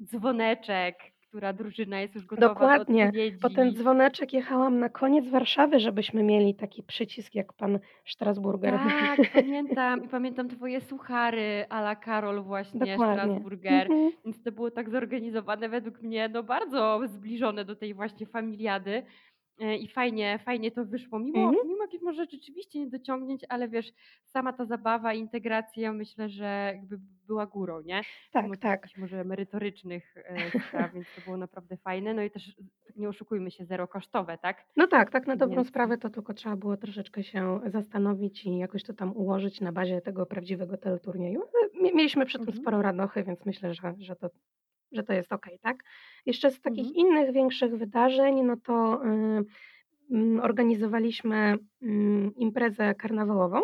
dzwoneczek, 0.04 0.96
która 1.28 1.52
drużyna 1.52 2.00
jest 2.00 2.14
już 2.14 2.26
gotowa 2.26 2.48
do 2.48 2.54
Dokładnie. 2.54 3.12
Po 3.40 3.48
ten 3.48 3.50
odpowiedzi. 3.50 3.76
dzwoneczek 3.76 4.32
jechałam 4.32 4.78
na 4.78 4.88
koniec 4.88 5.28
Warszawy, 5.28 5.80
żebyśmy 5.80 6.22
mieli 6.22 6.54
taki 6.54 6.82
przycisk 6.82 7.34
jak 7.34 7.52
pan 7.52 7.78
Strasburger. 8.06 8.74
Tak, 8.78 9.18
pamiętam 9.34 10.04
i 10.04 10.08
pamiętam 10.08 10.48
twoje 10.48 10.80
suchary 10.80 11.64
à 11.70 11.78
la 11.80 11.96
Karol 11.96 12.42
właśnie 12.42 12.80
Dokładnie. 12.80 13.14
Strasburger, 13.24 13.82
Mhm. 13.92 14.12
więc 14.24 14.42
to 14.42 14.52
było 14.52 14.70
tak 14.70 14.90
zorganizowane 14.90 15.68
według 15.68 16.02
mnie, 16.02 16.28
no 16.28 16.42
bardzo 16.42 17.00
zbliżone 17.06 17.64
do 17.64 17.76
tej 17.76 17.94
właśnie 17.94 18.26
familiady. 18.26 19.02
E, 19.60 19.76
I 19.76 19.88
fajnie 19.88 20.38
fajnie 20.44 20.70
to 20.70 20.84
wyszło, 20.84 21.18
mimo 21.18 21.38
Mhm. 21.48 21.68
mimo 21.68 21.82
jakichś 21.82 22.02
może 22.02 22.26
rzeczywiście 22.30 22.78
niedociągnięć, 22.78 23.42
ale 23.48 23.68
wiesz, 23.68 23.92
sama 24.24 24.52
ta 24.52 24.64
zabawa 24.64 25.14
i 25.14 25.18
integracja 25.18 25.92
myślę, 25.92 26.28
że 26.28 26.72
jakby 26.74 26.98
była 27.26 27.46
górą, 27.46 27.80
nie? 27.80 28.00
Tak, 28.32 28.44
Mimo 28.44 28.56
tak. 28.56 28.80
jakichś 28.82 28.98
może 28.98 29.24
merytorycznych, 29.24 30.14
e, 30.16 30.50
spraw, 30.68 30.92
więc 30.94 31.06
to 31.16 31.20
było 31.24 31.36
naprawdę 31.36 31.76
fajne. 31.76 32.14
No 32.14 32.22
i 32.22 32.30
też 32.30 32.56
nie 32.96 33.08
oszukujmy 33.08 33.50
się, 33.50 33.64
zero 33.64 33.88
kosztowe, 33.88 34.38
tak? 34.38 34.64
No 34.76 34.86
tak, 34.86 35.10
tak 35.10 35.26
na 35.26 35.36
dobrą 35.36 35.56
Więc 35.56 35.68
sprawę 35.68 35.98
to 35.98 36.10
tylko 36.10 36.34
trzeba 36.34 36.56
było 36.56 36.76
troszeczkę 36.76 37.22
się 37.22 37.60
zastanowić 37.66 38.46
i 38.46 38.58
jakoś 38.58 38.84
to 38.84 38.92
tam 38.92 39.16
ułożyć 39.16 39.60
na 39.60 39.72
bazie 39.72 40.00
tego 40.00 40.26
prawdziwego 40.26 40.76
teleturnieju. 40.76 41.42
Mieliśmy 41.82 42.26
przy 42.26 42.38
tym 42.38 42.48
mhm, 42.48 42.62
sporo 42.62 42.82
radochy, 42.82 43.22
więc 43.24 43.46
myślę, 43.46 43.74
że 43.74 43.94
że 43.98 44.16
to 44.16 44.30
że 44.92 45.02
to 45.02 45.12
jest 45.12 45.32
okej, 45.32 45.58
tak. 45.58 45.76
Jeszcze 46.26 46.50
z 46.50 46.60
takich 46.60 46.86
mhm, 46.86 46.96
innych 46.96 47.32
większych 47.32 47.76
wydarzeń, 47.76 48.42
no 48.42 48.56
to, 48.56 49.04
y, 49.04 49.44
mm, 50.10 50.40
organizowaliśmy, 50.40 51.58
mm, 51.82 52.34
imprezę 52.36 52.94
karnawałową 52.94 53.60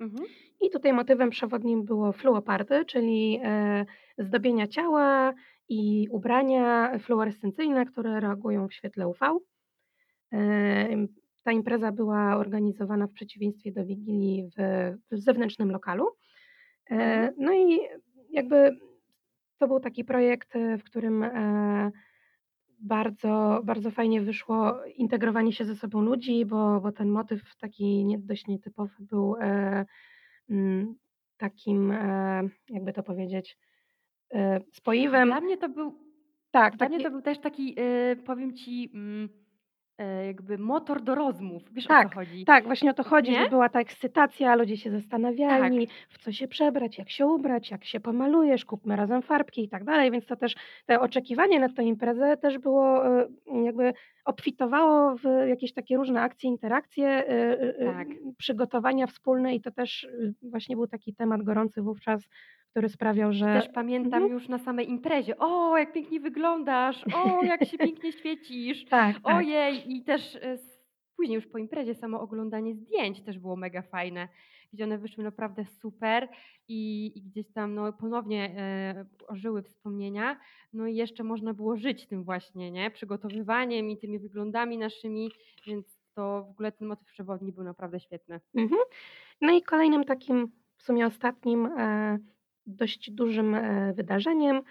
mhm, 0.00 0.24
i 0.60 0.70
tutaj 0.70 0.92
motywem 0.92 1.30
przewodnim 1.30 1.84
było 1.84 2.12
fluoparty, 2.12 2.84
czyli, 2.84 3.40
e, 3.44 3.86
zdobienia 4.18 4.66
ciała 4.66 5.34
i 5.68 6.08
ubrania 6.10 6.98
fluorescencyjne, 6.98 7.86
które 7.86 8.20
reagują 8.20 8.68
w 8.68 8.74
świetle 8.74 9.08
UV. 9.08 9.38
Em, 10.30 11.08
ta 11.44 11.52
impreza 11.52 11.92
była 11.92 12.36
organizowana 12.36 13.06
w 13.06 13.12
przeciwieństwie 13.12 13.72
do 13.72 13.84
Wigilii 13.84 14.50
w 14.56 14.60
w 15.10 15.18
zewnętrznym 15.18 15.70
lokalu. 15.70 16.08
mhm. 16.90 17.24
E, 17.24 17.32
no 17.38 17.54
i 17.54 17.80
jakby 18.30 18.76
to 19.62 19.68
był 19.68 19.80
taki 19.80 20.04
projekt, 20.04 20.56
e, 20.56 20.78
w 20.78 20.84
którym, 20.84 21.22
e, 21.22 21.90
bardzo 22.80 23.60
bardzo 23.64 23.90
fajnie 23.90 24.20
wyszło 24.20 24.84
integrowanie 24.84 25.52
się 25.52 25.64
ze 25.64 25.76
sobą 25.76 26.00
ludzi, 26.00 26.46
bo 26.46 26.80
bo 26.80 26.92
ten 26.92 27.08
motyw 27.08 27.56
taki 27.56 28.04
nie 28.04 28.18
dość 28.18 28.46
nietypowy 28.46 28.94
był, 29.00 29.36
e, 29.40 29.84
mm, 30.50 30.94
takim, 31.36 31.90
e, 31.90 32.42
jakby 32.68 32.92
to 32.92 33.02
powiedzieć, 33.02 33.58
spoiwem 34.72 35.28
Dla 35.28 35.40
mnie 35.40 35.56
to 35.56 35.68
był 35.68 35.94
tak, 36.50 36.76
dla 36.76 36.88
mnie 36.88 36.96
taki 36.96 37.04
to 37.04 37.10
był 37.10 37.22
też 37.22 37.38
taki, 37.38 37.80
y, 37.80 38.16
powiem 38.16 38.54
ci, 38.54 38.90
mm, 38.94 39.28
jakby 40.26 40.58
motor 40.58 41.02
do 41.02 41.14
rozmów. 41.14 41.62
Wiesz, 41.72 41.84
o 41.84 41.88
co 41.88 41.94
Tak, 41.94 42.14
chodzi, 42.14 42.44
tak, 42.44 42.64
właśnie 42.64 42.90
o 42.90 42.94
to 42.94 43.04
chodzi, 43.04 43.30
nie? 43.30 43.42
że 43.42 43.48
była 43.50 43.68
ta 43.68 43.80
ekscytacja, 43.80 44.54
ludzie 44.54 44.76
się 44.76 44.90
Tak, 44.90 45.00
zastanawiali, 45.00 45.88
w 46.08 46.18
co 46.18 46.32
się 46.32 46.48
przebrać, 46.48 46.98
jak 46.98 47.10
się 47.10 47.26
ubrać, 47.26 47.70
jak 47.70 47.84
się 47.84 48.00
pomalujesz, 48.00 48.64
kupmy 48.64 48.96
razem 48.96 49.22
farbki 49.22 49.64
i 49.64 49.68
tak 49.68 49.84
dalej, 49.84 50.10
więc 50.10 50.26
to 50.26 50.36
też 50.36 50.54
te 50.86 51.00
oczekiwanie 51.00 51.60
na 51.60 51.68
tę 51.68 51.84
imprezę 51.84 52.36
też 52.36 52.58
było, 52.58 53.06
y, 53.20 53.28
jakby 53.64 53.92
obfitowało 54.24 55.16
w 55.16 55.24
jakieś 55.48 55.72
takie 55.72 55.96
różne 55.96 56.20
akcje, 56.20 56.50
interakcje, 56.50 57.30
y, 57.30 57.84
tak. 57.84 58.08
przygotowania 58.38 59.06
wspólne 59.06 59.54
i 59.54 59.60
to 59.60 59.70
też, 59.70 60.06
właśnie 60.42 60.76
był 60.76 60.86
taki 60.86 61.14
temat 61.14 61.42
gorący 61.42 61.82
wówczas, 61.82 62.28
który 62.72 62.88
sprawiał, 62.88 63.32
że 63.32 63.44
też 63.46 63.68
pamiętam 63.68 64.22
mhm, 64.22 64.32
już 64.32 64.48
na 64.48 64.58
samej 64.58 64.90
imprezie: 64.90 65.38
„O, 65.38 65.78
jak 65.78 65.92
pięknie 65.92 66.20
wyglądasz! 66.20 67.04
O, 67.14 67.44
jak 67.44 67.64
się 67.64 67.78
pięknie 67.78 68.12
świecisz! 68.12 68.84
tak, 68.90 69.20
tak. 69.24 69.36
Ojej!” 69.36 69.92
I 69.96 70.04
też, 70.04 70.36
e, 70.36 70.58
później 71.16 71.34
już 71.34 71.46
po 71.46 71.58
imprezie 71.58 71.94
samo 71.94 72.20
oglądanie 72.20 72.74
zdjęć 72.74 73.22
też 73.22 73.38
było 73.38 73.56
mega 73.56 73.82
fajne, 73.82 74.28
gdzie 74.72 74.84
one 74.84 74.98
wyszły 74.98 75.24
naprawdę 75.24 75.64
super 75.64 76.28
i 76.68 77.12
i 77.18 77.22
gdzieś 77.22 77.52
tam, 77.52 77.74
no, 77.74 77.92
ponownie, 77.92 78.54
e, 78.58 79.06
ożyły 79.28 79.62
wspomnienia. 79.62 80.40
No 80.72 80.86
i 80.86 80.96
jeszcze 80.96 81.24
można 81.24 81.54
było 81.54 81.76
żyć 81.76 82.06
tym 82.06 82.24
właśnie, 82.24 82.70
nie, 82.70 82.90
przygotowywaniem 82.90 83.90
i 83.90 83.98
tymi 83.98 84.18
wyglądami 84.18 84.78
naszymi, 84.78 85.32
więc 85.66 85.98
to 86.14 86.44
w 86.48 86.50
ogóle 86.50 86.72
ten 86.72 86.88
motyw 86.88 87.08
przewodni 87.08 87.52
był 87.52 87.64
naprawdę 87.64 88.00
świetny. 88.00 88.40
Mhm. 88.54 88.80
No 89.40 89.52
i 89.52 89.62
kolejnym 89.62 90.04
takim, 90.04 90.52
w 90.76 90.82
sumie 90.82 91.06
ostatnim, 91.06 91.66
e, 91.66 92.18
dość 92.66 93.10
dużym, 93.10 93.54
e, 93.54 93.92
wydarzeniem 93.92 94.62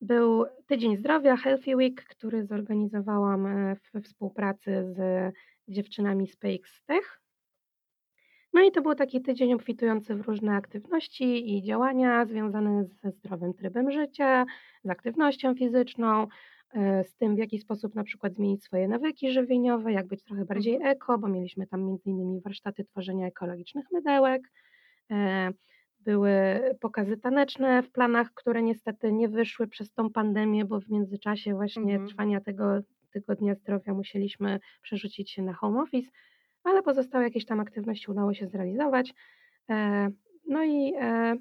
był 0.00 0.44
Tydzień 0.66 0.96
Zdrowia, 0.96 1.36
Healthy 1.36 1.76
Week, 1.76 2.04
który 2.04 2.44
zorganizowałam, 2.46 3.46
e, 3.46 3.76
we 3.94 4.00
współpracy 4.00 4.84
z 4.96 4.98
dziewczynami 5.68 6.26
z 6.26 6.36
PX 6.36 6.84
Tech. 6.84 7.20
No 8.52 8.62
i 8.62 8.72
to 8.72 8.82
był 8.82 8.94
taki 8.94 9.22
tydzień 9.22 9.54
obfitujący 9.54 10.14
w 10.14 10.20
różne 10.28 10.52
aktywności 10.56 11.56
i 11.56 11.62
działania 11.62 12.26
związane 12.26 12.84
ze 12.84 13.10
zdrowym 13.10 13.54
trybem 13.54 13.90
życia, 13.90 14.46
z 14.84 14.90
aktywnością 14.90 15.54
fizyczną. 15.54 16.26
e, 16.74 17.04
z 17.04 17.16
tym, 17.16 17.34
w 17.36 17.38
jaki 17.38 17.58
sposób 17.58 17.94
na 17.94 18.04
przykład 18.04 18.34
zmienić 18.34 18.64
swoje 18.64 18.88
nawyki 18.88 19.30
żywieniowe, 19.32 19.92
jak 19.92 20.06
być 20.06 20.22
trochę 20.24 20.44
bardziej 20.44 20.74
Mhm. 20.74 20.92
eko, 20.96 21.18
bo 21.18 21.28
mieliśmy 21.28 21.66
tam 21.66 21.84
między 21.86 22.10
innymi 22.10 22.40
warsztaty 22.40 22.84
tworzenia 22.84 23.26
ekologicznych 23.26 23.86
mydełek. 23.92 24.42
Były 26.08 26.34
pokazy 26.80 27.16
taneczne 27.16 27.82
w 27.82 27.90
planach, 27.90 28.34
które 28.34 28.62
niestety 28.62 29.12
nie 29.12 29.28
wyszły 29.28 29.66
przez 29.66 29.92
tą 29.92 30.10
pandemię, 30.10 30.64
bo 30.64 30.80
w 30.80 30.88
międzyczasie 30.88 31.54
właśnie 31.54 31.92
Mhm. 31.92 32.06
trwania 32.08 32.40
tego 32.40 32.80
Tygodnia 33.12 33.54
Zdrowia 33.54 33.94
musieliśmy 33.94 34.60
przerzucić 34.82 35.30
się 35.30 35.42
na 35.42 35.52
home 35.52 35.82
office, 35.82 36.10
ale 36.64 36.82
pozostałe 36.82 37.24
jakieś 37.24 37.44
tam 37.44 37.60
aktywności 37.60 38.10
udało 38.10 38.34
się 38.34 38.46
zrealizować. 38.46 39.14
E, 39.70 40.08
no 40.46 40.64
i, 40.64 40.92
e, 41.00 41.36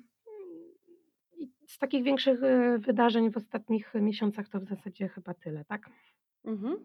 i 1.37 1.49
z 1.67 1.77
takich 1.77 2.03
większych, 2.03 2.43
e, 2.43 2.77
wydarzeń 2.77 3.31
w 3.31 3.37
ostatnich 3.37 3.93
miesiącach 3.93 4.49
to 4.49 4.59
w 4.59 4.65
zasadzie 4.65 5.07
chyba 5.07 5.33
tyle, 5.33 5.65
tak? 5.65 5.89
Mhm. 6.45 6.77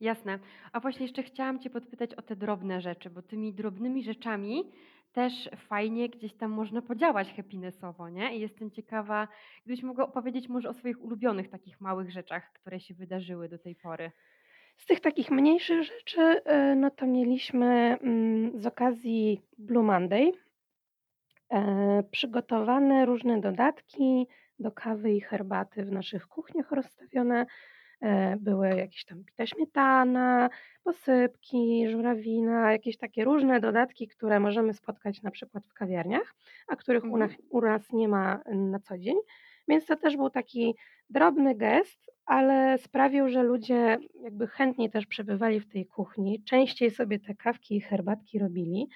Jasne. 0.00 0.38
A 0.72 0.80
właśnie 0.80 1.06
jeszcze 1.06 1.22
chciałam 1.22 1.58
Cię 1.58 1.70
podpytać 1.70 2.14
o 2.14 2.22
te 2.22 2.36
drobne 2.36 2.80
rzeczy, 2.80 3.10
bo 3.10 3.22
tymi 3.22 3.54
drobnymi 3.54 4.04
rzeczami 4.04 4.64
też 5.12 5.50
fajnie 5.56 6.08
gdzieś 6.08 6.34
tam 6.34 6.50
można 6.50 6.82
podziałać 6.82 7.34
happinessowo, 7.34 8.08
nie? 8.08 8.36
I 8.36 8.40
jestem 8.40 8.70
ciekawa, 8.70 9.28
gdybyś 9.64 9.82
mogła 9.82 10.04
opowiedzieć 10.04 10.48
może 10.48 10.68
o 10.68 10.74
swoich 10.74 11.02
ulubionych 11.04 11.48
takich 11.48 11.80
małych 11.80 12.10
rzeczach, 12.10 12.52
które 12.52 12.80
się 12.80 12.94
wydarzyły 12.94 13.48
do 13.48 13.58
tej 13.58 13.74
pory. 13.74 14.10
Z 14.76 14.86
tych 14.86 15.00
takich 15.00 15.30
mniejszych 15.30 15.82
rzeczy, 15.82 16.20
e, 16.44 16.74
no 16.74 16.90
to 16.90 17.06
mieliśmy, 17.06 17.98
mm, 18.00 18.60
z 18.60 18.66
okazji 18.66 19.40
Blue 19.58 19.82
Monday, 19.82 20.32
e, 21.50 22.02
przygotowane 22.10 23.06
różne 23.06 23.40
dodatki 23.40 24.26
do 24.58 24.72
kawy 24.72 25.12
i 25.12 25.20
herbaty 25.20 25.84
w 25.84 25.92
naszych 25.92 26.28
kuchniach 26.28 26.72
rozstawione. 26.72 27.46
E, 28.00 28.36
były 28.36 28.68
jakieś 28.68 29.04
tam 29.04 29.18
bita 29.22 29.46
śmietana, 29.46 30.50
posypki, 30.84 31.88
żurawina, 31.90 32.72
jakieś 32.72 32.96
takie 32.96 33.24
różne 33.24 33.60
dodatki, 33.60 34.08
które 34.08 34.40
możemy 34.40 34.74
spotkać 34.74 35.22
na 35.22 35.30
przykład 35.30 35.64
w 35.66 35.74
kawiarniach, 35.74 36.34
a 36.68 36.76
których 36.76 37.04
u 37.04 37.16
nas, 37.16 37.30
Mhm. 37.30 37.48
u 37.50 37.60
nas 37.60 37.92
nie 37.92 38.08
ma 38.08 38.40
na 38.54 38.78
co 38.78 38.98
dzień. 38.98 39.16
Więc 39.68 39.86
to 39.86 39.96
też 39.96 40.16
był 40.16 40.30
taki 40.30 40.74
drobny 41.10 41.54
gest, 41.54 42.10
ale 42.26 42.78
sprawił, 42.78 43.28
że 43.28 43.42
ludzie 43.42 43.98
jakby 44.22 44.46
chętniej 44.46 44.90
też 44.90 45.06
przebywali 45.06 45.60
w 45.60 45.68
tej 45.68 45.86
kuchni, 45.86 46.42
częściej 46.44 46.90
sobie 46.90 47.18
te 47.18 47.34
kawki 47.34 47.76
i 47.76 47.80
herbatki 47.80 48.38
robili. 48.38 48.88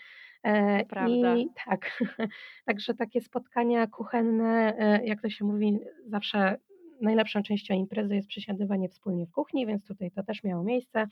E, 0.42 0.84
prawda. 0.84 1.34
I 1.36 1.48
tak, 1.66 1.90
także 2.66 2.94
takie 2.94 3.20
spotkania 3.20 3.86
kuchenne, 3.86 4.74
e, 4.78 5.04
jak 5.06 5.20
to 5.22 5.30
się 5.30 5.44
mówi, 5.44 5.78
zawsze 6.06 6.56
najlepszą 7.02 7.42
częścią 7.42 7.74
imprezy 7.74 8.14
jest 8.14 8.28
przesiadywanie 8.28 8.88
wspólnie 8.88 9.26
w 9.26 9.30
kuchni, 9.30 9.66
więc 9.66 9.86
tutaj 9.86 10.10
to 10.10 10.22
też 10.22 10.44
miało 10.44 10.64
miejsce. 10.64 11.06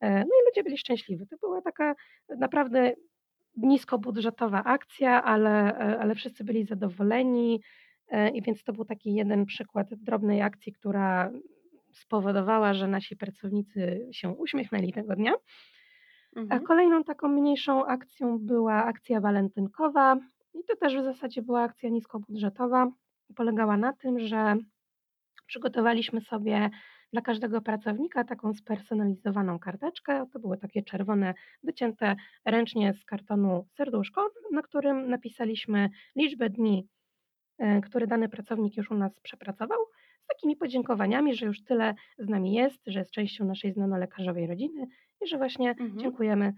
E, 0.00 0.10
No 0.18 0.24
i 0.24 0.46
ludzie 0.48 0.62
byli 0.64 0.78
szczęśliwi. 0.78 1.26
To 1.26 1.36
była 1.36 1.62
taka 1.62 1.94
naprawdę 2.38 2.92
niskobudżetowa 3.56 4.64
akcja, 4.64 5.22
ale, 5.24 5.78
e, 5.78 5.98
ale 6.00 6.14
wszyscy 6.14 6.44
byli 6.44 6.64
zadowoleni. 6.64 7.60
e, 8.08 8.30
I 8.30 8.42
więc 8.42 8.64
to 8.64 8.72
był 8.72 8.84
taki 8.84 9.14
jeden 9.14 9.46
przykład 9.46 9.94
drobnej 9.94 10.42
akcji, 10.42 10.72
która 10.72 11.30
spowodowała, 11.92 12.74
że 12.74 12.88
nasi 12.88 13.16
pracownicy 13.16 14.08
się 14.12 14.28
uśmiechnęli 14.30 14.92
tego 14.92 15.16
dnia. 15.16 15.32
A 16.36 16.40
Mhm. 16.40 16.62
kolejną 16.62 17.04
taką 17.04 17.28
mniejszą 17.28 17.86
akcją 17.86 18.38
była 18.38 18.84
akcja 18.84 19.20
walentynkowa. 19.20 20.16
I 20.54 20.64
to 20.64 20.76
też 20.76 20.96
w 20.96 21.04
zasadzie 21.04 21.42
była 21.42 21.62
akcja 21.62 21.88
niskobudżetowa. 21.88 22.90
Polegała 23.36 23.76
na 23.76 23.92
tym, 23.92 24.18
że 24.20 24.56
Przygotowaliśmy 25.48 26.20
sobie 26.20 26.70
dla 27.12 27.22
każdego 27.22 27.60
pracownika 27.60 28.24
taką 28.24 28.54
spersonalizowaną 28.54 29.58
karteczkę. 29.58 30.26
To 30.32 30.38
były 30.38 30.58
takie 30.58 30.82
czerwone, 30.82 31.34
wycięte 31.62 32.16
ręcznie 32.44 32.94
z 32.94 33.04
kartonu 33.04 33.66
serduszko, 33.76 34.30
na 34.52 34.62
którym 34.62 35.10
napisaliśmy 35.10 35.88
liczbę 36.16 36.50
dni, 36.50 36.88
e, 37.58 37.80
które 37.80 38.06
dany 38.06 38.28
pracownik 38.28 38.76
już 38.76 38.90
u 38.90 38.94
nas 38.94 39.20
przepracował, 39.20 39.78
z 40.22 40.26
takimi 40.26 40.56
podziękowaniami, 40.56 41.34
że 41.34 41.46
już 41.46 41.64
tyle 41.64 41.94
z 42.18 42.28
nami 42.28 42.52
jest, 42.52 42.82
że 42.86 42.98
jest 42.98 43.12
częścią 43.12 43.44
naszej 43.44 43.72
znano-lekarzowej 43.72 44.46
rodziny 44.46 44.86
i 45.20 45.26
że 45.26 45.36
właśnie 45.38 45.70
Mhm. 45.70 45.98
dziękujemy 45.98 46.52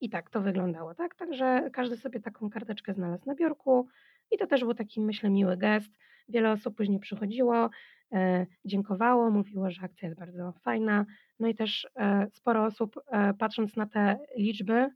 i 0.00 0.10
tak 0.10 0.30
to 0.30 0.40
wyglądało, 0.40 0.94
tak? 0.94 1.14
Także 1.14 1.70
każdy 1.72 1.96
sobie 1.96 2.20
taką 2.20 2.50
karteczkę 2.50 2.94
znalazł 2.94 3.26
na 3.26 3.34
biurku 3.34 3.88
i 4.32 4.38
to 4.38 4.46
też 4.46 4.60
był 4.60 4.74
taki, 4.74 5.00
myślę, 5.00 5.30
miły 5.30 5.56
gest. 5.56 5.98
Wiele 6.28 6.52
osób 6.52 6.76
później 6.76 7.00
przychodziło, 7.00 7.70
e, 8.12 8.46
dziękowało, 8.64 9.30
mówiło, 9.30 9.70
że 9.70 9.82
akcja 9.82 10.08
jest 10.08 10.20
bardzo 10.20 10.52
fajna. 10.52 11.06
No 11.40 11.48
i 11.48 11.54
też 11.54 11.86
e, 11.96 12.26
sporo 12.32 12.64
osób, 12.64 13.00
e, 13.06 13.34
patrząc 13.34 13.76
na 13.76 13.86
te 13.86 14.18
liczby, 14.36 14.88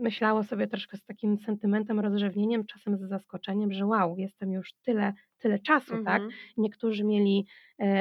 myślało 0.00 0.42
sobie 0.42 0.66
troszkę 0.66 0.96
z 0.96 1.04
takim 1.04 1.38
sentymentem, 1.38 2.00
rozrzewnieniem, 2.00 2.66
czasem 2.66 2.96
z 2.96 3.00
zaskoczeniem, 3.00 3.72
że 3.72 3.86
wow, 3.86 4.18
jestem 4.18 4.52
już 4.52 4.72
tyle, 4.72 5.12
tyle 5.38 5.58
czasu, 5.58 6.04
tak? 6.04 6.22
Mhm. 6.22 6.30
Niektórzy 6.56 7.04
mieli 7.04 7.46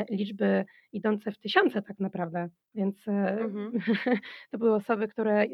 liczby 0.09 0.65
idące 0.91 1.31
w 1.31 1.37
tysiące 1.37 1.81
tak 1.81 1.99
naprawdę, 1.99 2.49
więc 2.75 3.07
Mhm. 3.07 3.71
to 4.51 4.57
były 4.57 4.75
osoby, 4.75 5.07
które 5.07 5.45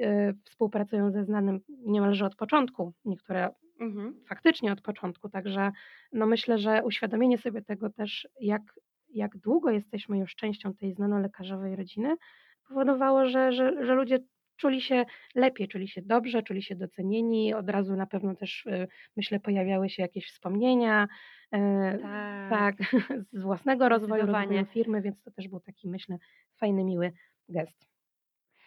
współpracują 0.44 1.12
ze 1.12 1.24
znanym 1.24 1.60
niemalże 1.86 2.26
od 2.26 2.36
początku, 2.36 2.94
niektóre 3.06 3.50
Mhm. 3.80 4.14
faktycznie 4.30 4.72
od 4.72 4.82
początku, 4.82 5.30
także 5.30 5.72
no 6.14 6.26
myślę, 6.26 6.58
że 6.58 6.84
uświadomienie 6.84 7.38
sobie 7.38 7.62
tego 7.62 7.90
też, 7.90 8.28
jak, 8.42 8.62
jak 9.10 9.38
długo 9.38 9.70
jesteśmy 9.70 10.18
już 10.18 10.36
częścią 10.36 10.74
tej 10.74 10.94
znano-lekarzowej 10.94 11.76
rodziny, 11.76 12.16
powodowało, 12.68 13.26
że, 13.26 13.52
że, 13.52 13.86
że 13.86 13.94
ludzie 13.94 14.20
czuli 14.60 14.82
się 14.82 15.06
lepiej, 15.36 15.68
czuli 15.68 15.88
się 15.88 16.02
dobrze, 16.02 16.44
czuli 16.44 16.64
się 16.64 16.76
docenieni, 16.76 17.54
od 17.54 17.70
razu 17.70 17.96
na 17.96 18.06
pewno 18.06 18.36
też 18.36 18.68
e, 18.68 18.88
myślę 19.18 19.40
pojawiały 19.40 19.90
się 19.90 20.02
jakieś 20.02 20.28
wspomnienia, 20.28 21.08
e, 21.54 21.98
Tak, 22.02 22.50
tak, 22.50 22.76
z 23.34 23.42
własnego 23.42 23.90
rozwoju, 23.90 24.28
firmy, 24.66 25.02
więc 25.02 25.22
to 25.22 25.32
też 25.32 25.48
był 25.48 25.60
taki 25.60 25.90
myślę 25.90 26.18
fajny, 26.60 26.84
miły 26.84 27.12
gest. 27.50 27.89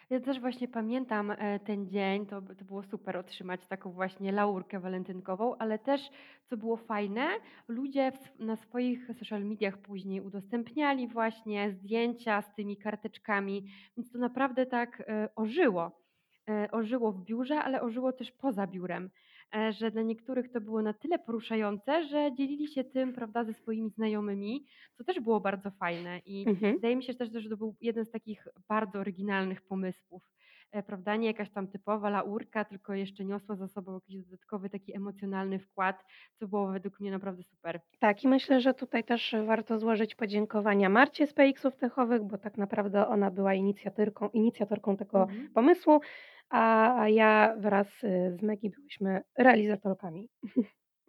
Ja 0.09 0.19
też 0.19 0.39
właśnie 0.39 0.67
pamiętam, 0.67 1.31
e, 1.31 1.59
ten 1.59 1.89
dzień, 1.89 2.25
to 2.25 2.41
to 2.41 2.65
było 2.65 2.83
super 2.83 3.17
otrzymać 3.17 3.67
taką 3.67 3.91
właśnie 3.91 4.31
laurkę 4.31 4.79
walentynkową, 4.79 5.55
ale 5.57 5.79
też, 5.79 6.01
co 6.45 6.57
było 6.57 6.77
fajne, 6.77 7.27
ludzie 7.67 8.11
w 8.11 8.39
na 8.39 8.55
swoich 8.55 9.07
social 9.19 9.45
mediach 9.45 9.77
później 9.77 10.21
udostępniali 10.21 11.07
właśnie 11.07 11.71
zdjęcia 11.71 12.41
z 12.41 12.55
tymi 12.55 12.77
karteczkami, 12.77 13.65
więc 13.97 14.11
to 14.11 14.17
naprawdę 14.19 14.65
tak, 14.65 15.03
e, 15.07 15.29
ożyło. 15.35 16.02
E, 16.49 16.71
ożyło 16.71 17.11
w 17.11 17.23
biurze, 17.23 17.55
ale 17.55 17.81
ożyło 17.81 18.13
też 18.13 18.31
poza 18.31 18.67
biurem, 18.67 19.09
e, 19.55 19.71
że 19.73 19.91
dla 19.91 20.01
niektórych 20.01 20.51
to 20.51 20.61
było 20.61 20.81
na 20.81 20.93
tyle 20.93 21.19
poruszające, 21.19 22.03
że 22.03 22.31
dzielili 22.35 22.67
się 22.67 22.83
tym, 22.83 23.13
prawda, 23.13 23.43
ze 23.43 23.53
swoimi 23.53 23.89
znajomymi, 23.89 24.65
co 24.93 25.03
też 25.03 25.19
było 25.19 25.39
bardzo 25.39 25.71
fajne 25.71 26.19
i 26.25 26.47
Mhm. 26.47 26.75
Wydaje 26.75 26.95
mi 26.95 27.03
się 27.03 27.13
też, 27.13 27.29
że 27.33 27.49
to 27.49 27.57
był 27.57 27.75
jeden 27.81 28.05
z 28.05 28.11
takich 28.11 28.47
bardzo 28.67 28.99
oryginalnych 28.99 29.61
pomysłów, 29.61 30.23
prawda, 30.81 31.15
nie 31.15 31.27
jakaś 31.27 31.49
tam 31.51 31.67
typowa 31.67 32.09
laurka, 32.09 32.65
tylko 32.65 32.93
jeszcze 32.93 33.25
niosła 33.25 33.55
za 33.55 33.67
sobą 33.67 33.93
jakiś 33.93 34.17
dodatkowy 34.23 34.69
taki 34.69 34.95
emocjonalny 34.95 35.59
wkład, 35.59 36.03
co 36.35 36.47
było 36.47 36.71
według 36.71 36.99
mnie 36.99 37.11
naprawdę 37.11 37.43
super. 37.43 37.81
Tak, 37.99 38.23
i 38.23 38.27
myślę, 38.27 38.61
że 38.61 38.73
tutaj 38.73 39.03
też 39.03 39.35
warto 39.45 39.79
złożyć 39.79 40.15
podziękowania 40.15 40.89
Marcie 40.89 41.27
z 41.27 41.33
PX-ów 41.33 41.75
Techowych, 41.77 42.23
bo 42.23 42.37
tak 42.37 42.57
naprawdę 42.57 43.07
ona 43.07 43.31
była 43.31 43.53
inicjatyrką 43.53 44.29
inicjatorką 44.29 44.97
tego 44.97 45.21
Mhm. 45.21 45.53
pomysłu, 45.53 45.99
a 46.49 46.95
a 47.01 47.09
ja 47.09 47.55
wraz, 47.59 48.03
y, 48.03 48.31
z 48.39 48.41
Megi 48.41 48.69
byłyśmy 48.69 49.21
realizatorkami. 49.37 50.29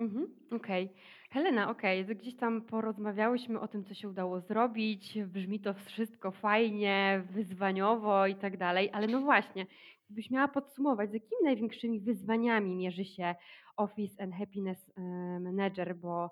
Mhm, 0.00 0.26
okej. 0.52 0.94
Helena, 1.34 1.70
okej, 1.70 2.04
gdzieś 2.04 2.36
tam 2.36 2.62
porozmawiałyśmy 2.62 3.60
o 3.60 3.68
tym, 3.68 3.84
co 3.84 3.94
się 3.94 4.08
udało 4.08 4.40
zrobić. 4.40 5.18
Brzmi 5.26 5.60
to 5.60 5.74
wszystko 5.74 6.30
fajnie, 6.30 7.22
wyzwaniowo 7.30 8.26
i 8.26 8.34
tak 8.34 8.56
dalej, 8.56 8.90
ale 8.92 9.06
no 9.06 9.20
właśnie, 9.20 9.66
gdybyś 10.06 10.30
miała 10.30 10.48
podsumować, 10.48 11.10
z 11.10 11.14
jakimi 11.14 11.44
największymi 11.44 12.00
wyzwaniami 12.00 12.76
mierzy 12.76 13.04
się 13.04 13.34
Office 13.76 14.22
and 14.22 14.34
Happiness 14.34 14.92
e, 14.96 15.00
Manager, 15.40 15.96
bo 15.96 16.30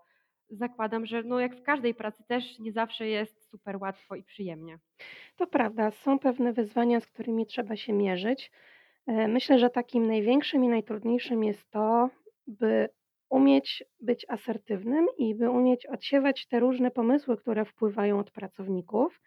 zakładam, 0.50 1.06
że 1.06 1.22
no 1.22 1.40
jak 1.40 1.56
w 1.56 1.62
każdej 1.62 1.94
pracy 1.94 2.24
też 2.28 2.58
nie 2.58 2.72
zawsze 2.72 3.08
jest 3.08 3.50
super 3.50 3.76
łatwo 3.76 4.14
i 4.14 4.22
przyjemnie. 4.22 4.78
To 5.36 5.46
prawda, 5.46 5.90
są 5.90 6.18
pewne 6.18 6.52
wyzwania, 6.52 7.00
z 7.00 7.06
którymi 7.06 7.46
trzeba 7.46 7.76
się 7.76 7.92
mierzyć. 7.92 8.50
E, 9.06 9.28
myślę, 9.28 9.58
że 9.58 9.70
takim 9.70 10.06
największym 10.06 10.64
i 10.64 10.68
najtrudniejszym 10.68 11.44
jest 11.44 11.70
to, 11.70 12.10
by 12.46 12.88
umieć 13.32 13.84
być 14.00 14.26
asertywnym 14.28 15.06
i 15.18 15.34
by 15.34 15.50
umieć 15.50 15.86
odsiewać 15.86 16.46
te 16.46 16.60
różne 16.60 16.90
pomysły, 16.90 17.36
które 17.36 17.64
wpływają 17.64 18.18
od 18.18 18.30
pracowników. 18.30 19.20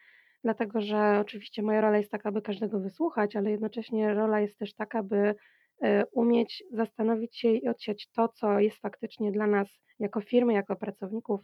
Dlatego, 0.43 0.81
że 0.81 1.17
oczywiście 1.21 1.61
moja 1.61 1.81
rola 1.81 1.97
jest 1.97 2.11
taka, 2.11 2.31
by 2.31 2.41
każdego 2.41 2.79
wysłuchać, 2.79 3.35
ale 3.35 3.51
jednocześnie 3.51 4.13
rola 4.13 4.39
jest 4.39 4.59
też 4.59 4.73
taka, 4.73 5.03
by 5.03 5.35
e, 5.81 6.05
umieć 6.05 6.63
zastanowić 6.71 7.37
się 7.37 7.49
i 7.51 7.67
odsiać 7.67 8.09
to, 8.15 8.27
co 8.27 8.59
jest 8.59 8.77
faktycznie 8.77 9.31
dla 9.31 9.47
nas 9.47 9.79
jako 9.99 10.21
firmy, 10.21 10.53
jako 10.53 10.75
pracowników 10.75 11.41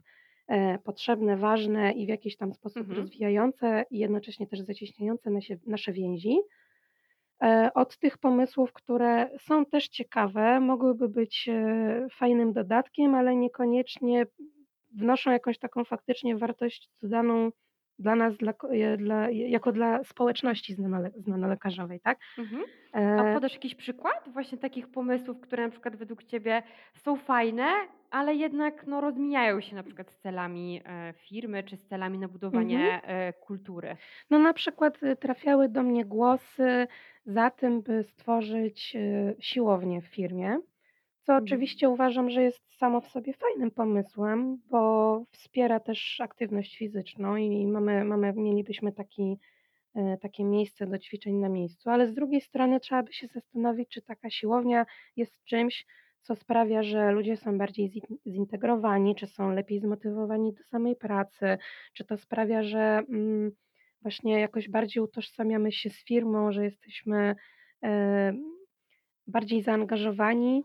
e, 0.48 0.78
potrzebne, 0.80 1.38
ważne 1.38 1.92
i 1.92 2.06
w 2.06 2.10
jakiś 2.10 2.38
tam 2.38 2.54
sposób 2.54 2.82
Mhm. 2.82 2.98
rozwijające 3.00 3.86
i 3.92 4.00
jednocześnie 4.00 4.48
też 4.48 4.60
zacieśniające 4.62 5.30
nasie 5.30 5.58
nasze 5.68 5.92
więzi. 5.94 6.38
E, 7.42 7.72
od 7.74 7.98
tych 7.98 8.18
pomysłów, 8.18 8.74
które 8.74 9.30
są 9.40 9.66
też 9.66 9.88
ciekawe, 9.88 10.60
mogłyby 10.60 11.10
być, 11.10 11.50
e, 11.50 12.08
fajnym 12.12 12.54
dodatkiem, 12.54 13.16
ale 13.16 13.36
niekoniecznie 13.36 14.26
wnoszą 14.96 15.32
jakąś 15.32 15.60
taką 15.60 15.86
faktycznie 15.86 16.38
wartość 16.38 16.90
dodaną 17.02 17.52
dla 18.00 18.16
nas, 18.16 18.38
dla 18.38 18.54
dla 18.98 19.30
jako 19.30 19.72
dla 19.72 20.04
społeczności 20.04 20.74
znanole 20.74 21.12
znanolekarzowej, 21.18 22.00
tak? 22.00 22.20
Mhm. 22.38 22.64
A 23.18 23.24
E 23.24 23.34
podasz 23.34 23.54
jakiś 23.54 23.76
przykład 23.76 24.30
właśnie 24.30 24.58
takich 24.58 24.88
pomysłów, 24.92 25.40
które 25.42 25.64
na 25.64 25.70
przykład 25.72 25.96
według 25.96 26.24
Ciebie 26.24 26.64
są 26.94 27.16
fajne, 27.16 27.66
ale 28.10 28.36
jednak, 28.36 28.88
no, 28.88 29.02
rozmijają 29.02 29.62
się 29.62 29.76
na 29.76 29.84
przykład 29.84 30.12
z 30.12 30.18
celami, 30.18 30.82
e, 30.86 31.14
firmy 31.14 31.64
czy 31.64 31.78
z 31.78 31.86
celami 31.86 32.20
na 32.20 32.28
Mhm. 32.28 32.32
budowanie, 32.32 33.02
e, 33.04 33.34
kultury? 33.34 33.98
No, 34.30 34.40
na 34.40 34.54
przykład, 34.54 35.04
y, 35.04 35.16
trafiały 35.16 35.70
do 35.70 35.84
mnie 35.84 36.06
głosy 36.06 36.88
za 37.26 37.50
tym, 37.52 37.82
by 37.82 38.04
stworzyć, 38.04 38.96
y, 38.96 39.36
siłownię 39.40 40.02
w 40.02 40.06
firmie, 40.08 40.58
co 41.24 41.34
Mhm. 41.34 41.44
oczywiście 41.44 41.90
uważam, 41.90 42.30
że 42.30 42.44
jest 42.44 42.78
samo 42.78 43.02
w 43.02 43.08
sobie 43.08 43.34
fajnym 43.34 43.72
pomysłem, 43.72 44.58
bo 44.70 45.24
wspiera 45.32 45.80
też 45.80 46.22
aktywność 46.22 46.78
fizyczną 46.78 47.36
i 47.36 47.68
mamy 47.68 48.04
mamy 48.06 48.34
mielibyśmy 48.34 48.92
taki 48.92 49.40
e, 49.96 50.18
takie 50.18 50.44
miejsce 50.44 50.88
do 50.88 51.00
ćwiczeń 51.00 51.36
na 51.36 51.50
miejscu, 51.50 51.90
ale 51.90 52.08
z 52.08 52.14
drugiej 52.14 52.42
strony 52.42 52.80
trzeba 52.80 53.04
by 53.04 53.14
się 53.14 53.28
zastanowić, 53.28 53.90
czy 53.90 54.02
taka 54.02 54.30
siłownia 54.30 54.86
jest 55.16 55.44
czymś, 55.44 55.86
co 56.22 56.36
sprawia, 56.36 56.84
że 56.84 57.12
ludzie 57.12 57.38
są 57.38 57.58
bardziej 57.58 57.90
zi 57.90 58.02
zintegrowani, 58.28 59.16
czy 59.16 59.28
są 59.28 59.52
lepiej 59.52 59.80
zmotywowani 59.80 60.54
do 60.54 60.64
samej 60.64 60.96
pracy, 60.96 61.58
czy 61.94 62.06
to 62.06 62.18
sprawia, 62.18 62.64
że, 62.64 62.80
mm, 63.10 63.52
właśnie 64.02 64.40
jakoś 64.40 64.70
bardziej 64.70 65.04
utożsamiamy 65.04 65.72
się 65.72 65.90
z 65.90 66.06
firmą, 66.06 66.52
że 66.52 66.64
jesteśmy, 66.64 67.36
e, 67.84 68.34
bardziej 69.28 69.62
zaangażowani, 69.62 70.64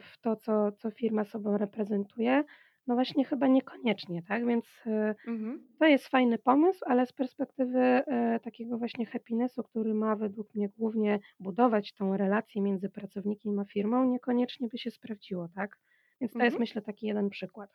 w 0.00 0.18
to, 0.20 0.36
co 0.36 0.72
co 0.72 0.90
firma 0.90 1.24
sobą 1.24 1.58
reprezentuje. 1.58 2.44
No 2.86 2.94
właśnie 2.94 3.24
chyba 3.24 3.46
niekoniecznie, 3.46 4.22
tak? 4.22 4.46
Więc, 4.46 4.66
e, 4.86 5.14
Mhm. 5.26 5.70
to 5.78 5.86
jest 5.86 6.08
fajny 6.08 6.38
pomysł, 6.38 6.80
ale 6.86 7.06
z 7.06 7.12
perspektywy, 7.12 7.78
e, 7.80 8.40
takiego 8.40 8.78
właśnie 8.78 9.06
happinessu, 9.06 9.62
który 9.62 9.94
ma 9.94 10.16
według 10.16 10.54
mnie 10.54 10.68
głównie 10.68 11.20
budować 11.40 11.94
tą 11.94 12.16
relację 12.16 12.62
między 12.62 12.90
pracownikiem 12.90 13.58
a 13.58 13.64
firmą, 13.64 14.04
niekoniecznie 14.04 14.68
by 14.68 14.78
się 14.78 14.90
sprawdziło, 14.90 15.48
tak? 15.54 15.78
Więc 16.20 16.36
to 16.36 16.44
jest 16.44 16.58
Mhm. 16.58 16.60
myślę 16.60 16.82
taki 16.82 17.06
jeden 17.06 17.30
przykład. 17.30 17.70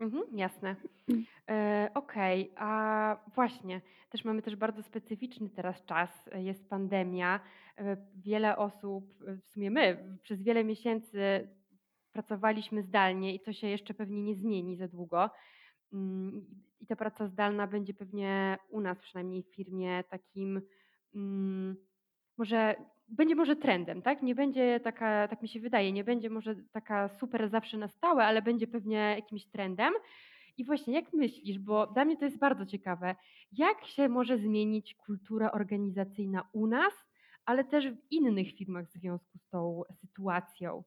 Mhm, 0.00 0.22
jasne. 0.32 0.76
E, 1.48 1.90
okej, 1.94 2.52
a 2.56 3.16
właśnie, 3.34 3.80
też 4.10 4.24
mamy 4.24 4.42
też 4.42 4.56
bardzo 4.56 4.82
specyficzny 4.82 5.50
teraz 5.50 5.84
czas, 5.84 6.28
e, 6.32 6.42
jest 6.42 6.68
pandemia. 6.68 7.40
E, 7.78 7.96
wiele 8.16 8.56
osób, 8.56 9.14
e, 9.26 9.36
w 9.36 9.46
sumie 9.46 9.70
my, 9.70 10.18
przez 10.22 10.42
wiele 10.42 10.64
miesięcy 10.64 11.48
pracowaliśmy 12.12 12.82
zdalnie 12.82 13.34
i 13.34 13.40
to 13.40 13.52
się 13.52 13.66
jeszcze 13.66 13.94
pewnie 13.94 14.22
nie 14.22 14.34
zmieni 14.34 14.76
za 14.76 14.88
długo. 14.88 15.30
Mm, 15.92 16.46
i 16.80 16.86
ta 16.86 16.96
praca 16.96 17.26
zdalna 17.26 17.66
będzie 17.66 17.94
pewnie 17.94 18.58
u 18.68 18.80
nas 18.80 18.98
przynajmniej 18.98 19.42
w 19.42 19.54
firmie 19.54 20.04
takim, 20.10 20.62
mm, 21.14 21.76
może 22.36 22.74
będzie 23.10 23.34
może 23.34 23.56
trendem, 23.56 24.02
tak? 24.02 24.22
Nie 24.22 24.34
będzie 24.34 24.80
taka, 24.80 25.28
tak 25.28 25.42
mi 25.42 25.48
się 25.48 25.60
wydaje, 25.60 25.92
nie 25.92 26.04
będzie 26.04 26.30
może 26.30 26.54
taka 26.72 27.08
super 27.08 27.48
zawsze 27.48 27.78
na 27.78 27.88
stałe, 27.88 28.24
ale 28.24 28.42
będzie 28.42 28.66
pewnie 28.66 28.96
jakimś 28.96 29.46
trendem. 29.46 29.92
I 30.56 30.64
właśnie 30.64 30.94
jak 30.94 31.12
myślisz, 31.12 31.58
bo 31.58 31.86
dla 31.86 32.04
mnie 32.04 32.16
to 32.16 32.24
jest 32.24 32.38
bardzo 32.38 32.66
ciekawe, 32.66 33.14
jak 33.52 33.84
się 33.86 34.08
może 34.08 34.38
zmienić 34.38 34.94
kultura 34.94 35.52
organizacyjna 35.52 36.48
u 36.52 36.66
nas, 36.66 36.92
ale 37.44 37.64
też 37.64 37.90
w 37.90 37.98
innych 38.10 38.52
firmach 38.56 38.86
w 38.86 38.92
związku 38.92 39.38
z 39.38 39.48
tą 39.48 39.82
sytuacją? 39.92 40.84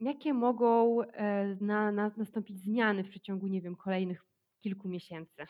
Jakie 0.00 0.34
mogą, 0.34 1.02
e, 1.02 1.56
na 1.60 1.92
na 1.92 2.10
nastąpić 2.16 2.58
zmiany 2.60 3.04
w 3.04 3.08
przeciągu, 3.08 3.46
nie 3.46 3.62
wiem, 3.62 3.76
kolejnych 3.76 4.24
kilku 4.60 4.88
miesięcy? 4.88 5.46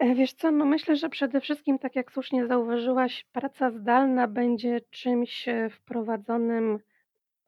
E, 0.00 0.14
wiesz 0.14 0.32
co, 0.32 0.50
no 0.50 0.64
myślę, 0.64 0.96
że 0.96 1.08
przede 1.08 1.40
wszystkim, 1.40 1.78
tak 1.78 1.96
jak 1.96 2.12
słusznie 2.12 2.46
zauważyłaś, 2.46 3.24
praca 3.32 3.70
zdalna 3.70 4.28
będzie 4.28 4.80
czymś, 4.90 5.48
e, 5.48 5.70
wprowadzonym 5.70 6.78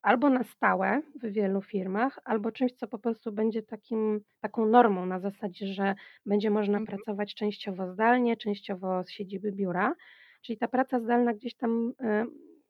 albo 0.03 0.31
na 0.31 0.45
stałe 0.45 1.03
w 1.23 1.27
wielu 1.33 1.63
firmach, 1.63 2.19
albo 2.25 2.53
czymś, 2.53 2.73
co 2.73 2.89
po 2.89 2.99
prostu 2.99 3.33
będzie 3.33 3.63
takim 3.63 4.21
taką 4.41 4.67
normą 4.67 5.07
na 5.07 5.21
zasadzie, 5.21 5.67
że 5.67 5.95
będzie 6.27 6.51
można 6.51 6.79
Mhm, 6.79 6.87
pracować 6.87 7.35
częściowo 7.35 7.93
zdalnie, 7.93 8.37
częściowo 8.37 9.05
z 9.05 9.11
siedziby 9.11 9.53
biura. 9.53 9.95
Czyli 10.43 10.59
ta 10.59 10.69
praca 10.69 11.01
zdalna 11.01 11.35
gdzieś 11.35 11.55
tam, 11.57 11.93
e, 12.01 12.27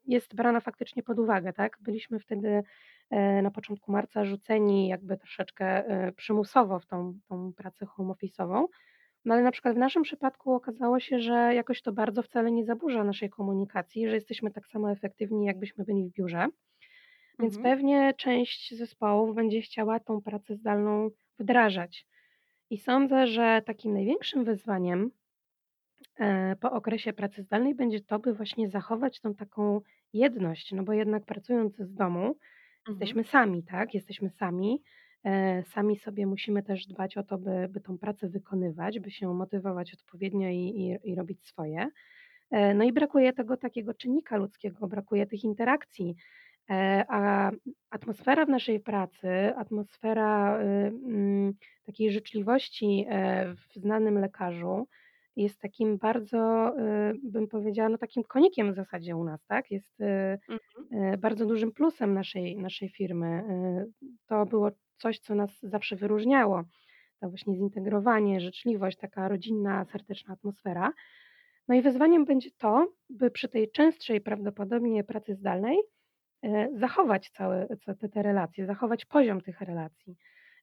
jest 0.06 0.34
brana 0.34 0.60
faktycznie 0.60 1.02
pod 1.02 1.18
uwagę, 1.18 1.52
tak? 1.52 1.78
Byliśmy 1.80 2.20
wtedy, 2.20 2.62
e, 3.10 3.42
na 3.42 3.50
początku 3.50 3.92
marca 3.92 4.24
rzuceni 4.24 4.88
jakby 4.88 5.16
troszeczkę, 5.16 5.66
e, 5.88 6.12
przymusowo 6.12 6.80
w 6.80 6.86
tą 6.86 7.18
tą 7.28 7.52
pracę 7.52 7.86
home 7.86 8.14
office'ową. 8.14 8.66
No, 9.26 9.34
ale 9.34 9.42
na 9.42 9.50
przykład 9.50 9.74
w 9.74 9.78
naszym 9.78 10.02
przypadku 10.02 10.52
okazało 10.52 11.00
się, 11.00 11.18
że 11.18 11.54
jakoś 11.54 11.82
to 11.82 11.92
bardzo 11.92 12.22
wcale 12.22 12.50
nie 12.50 12.64
zaburza 12.64 13.04
naszej 13.04 13.30
komunikacji, 13.30 14.08
że 14.08 14.14
jesteśmy 14.14 14.50
tak 14.50 14.66
samo 14.66 14.90
efektywni, 14.90 15.46
jakbyśmy 15.46 15.84
byli 15.84 16.04
w 16.04 16.12
biurze. 16.12 16.46
Więc 17.38 17.56
mhm, 17.56 17.76
pewnie 17.76 18.14
część 18.14 18.74
zespołów 18.74 19.34
będzie 19.34 19.60
chciała 19.60 20.00
tą 20.00 20.20
pracę 20.20 20.56
zdalną 20.56 21.10
wdrażać. 21.38 22.06
I 22.70 22.78
sądzę, 22.78 23.26
że 23.26 23.62
takim 23.66 23.94
największym 23.94 24.44
wyzwaniem, 24.44 25.10
e, 26.18 26.56
po 26.56 26.72
okresie 26.72 27.12
pracy 27.12 27.42
zdalnej 27.42 27.74
będzie 27.74 28.00
to, 28.00 28.18
by 28.18 28.34
właśnie 28.34 28.68
zachować 28.68 29.20
tą 29.20 29.34
taką 29.34 29.80
jedność, 30.12 30.72
no 30.72 30.82
bo 30.82 30.92
jednak 30.92 31.24
pracując 31.24 31.76
z 31.76 31.94
domu 31.94 32.20
mhm, 32.20 32.38
jesteśmy 32.88 33.24
sami, 33.24 33.62
tak? 33.62 33.94
Jesteśmy 33.94 34.30
sami. 34.30 34.82
E, 35.24 35.62
sami 35.62 35.96
sobie 35.96 36.26
musimy 36.26 36.62
też 36.62 36.86
dbać 36.86 37.16
o 37.16 37.22
to, 37.22 37.38
by 37.38 37.68
by 37.68 37.80
tą 37.80 37.98
pracę 37.98 38.28
wykonywać, 38.28 39.00
by 39.00 39.10
się 39.10 39.34
motywować 39.34 39.94
odpowiednio 39.94 40.48
i 40.48 40.54
i 40.54 41.10
i 41.10 41.14
robić 41.14 41.46
swoje. 41.46 41.88
E, 42.50 42.74
no 42.74 42.84
i 42.84 42.92
brakuje 42.92 43.32
tego 43.32 43.56
takiego 43.56 43.94
czynnika 43.94 44.36
ludzkiego, 44.36 44.88
brakuje 44.88 45.26
tych 45.26 45.44
interakcji. 45.44 46.16
E, 46.70 47.04
a 47.08 47.50
atmosfera 47.90 48.46
w 48.46 48.48
naszej 48.48 48.80
pracy, 48.80 49.28
atmosfera, 49.56 50.60
y, 50.60 50.64
mm, 50.64 51.52
takiej 51.86 52.12
życzliwości, 52.12 53.06
w 53.56 53.74
znanym 53.80 54.18
lekarzu 54.18 54.86
jest 55.36 55.60
takim 55.60 55.98
bardzo, 55.98 56.72
y, 56.78 57.14
bym 57.22 57.48
powiedziała, 57.48 57.88
no 57.88 57.98
takim 57.98 58.22
konikiem 58.22 58.72
w 58.72 58.76
zasadzie 58.76 59.16
u 59.16 59.24
nas, 59.24 59.46
tak? 59.46 59.70
Jest, 59.70 60.00
y, 60.00 60.38
mhm, 60.48 61.20
bardzo 61.20 61.46
dużym 61.46 61.72
plusem 61.72 62.14
naszej 62.14 62.56
naszej 62.56 62.88
firmy. 62.88 63.42
To 64.26 64.46
było 64.46 64.70
coś, 64.96 65.18
co 65.18 65.34
nas 65.34 65.60
zawsze 65.62 65.96
wyróżniało. 65.96 66.64
To 67.20 67.28
właśnie 67.28 67.56
zintegrowanie, 67.56 68.40
życzliwość, 68.40 68.98
taka 68.98 69.28
rodzinna, 69.28 69.84
serdeczna 69.84 70.34
atmosfera. 70.34 70.92
No 71.68 71.74
i 71.74 71.82
wyzwaniem 71.82 72.24
będzie 72.24 72.50
to, 72.50 72.92
by 73.10 73.30
przy 73.30 73.48
tej 73.48 73.70
częstszej 73.70 74.20
prawdopodobnie 74.20 75.04
pracy 75.04 75.34
zdalnej, 75.34 75.78
e, 76.42 76.68
zachować 76.74 77.30
całe 77.30 77.68
ca 77.84 77.94
te 77.94 78.08
te 78.08 78.22
relacje, 78.22 78.66
zachować 78.66 79.04
poziom 79.04 79.40
tych 79.40 79.60
relacji. 79.60 80.16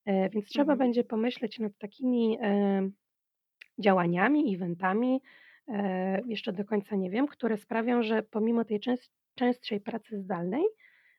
E, 0.06 0.30
więc 0.30 0.46
trzeba 0.46 0.74
mhm, 0.74 0.80
będzie 0.80 1.04
pomyśleć 1.04 1.60
nad 1.60 1.78
takimi, 1.78 2.38
działaniami, 3.80 4.56
eventami, 4.56 5.22
e, 5.68 6.22
jeszcze 6.28 6.54
do 6.54 6.66
końca 6.66 6.96
nie 6.96 7.10
wiem, 7.10 7.28
które 7.28 7.58
sprawią, 7.58 8.04
że 8.04 8.24
pomimo 8.24 8.66
tej 8.66 8.80
częst 8.80 9.12
częstszej 9.36 9.82
pracy 9.82 10.20
zdalnej, 10.20 10.64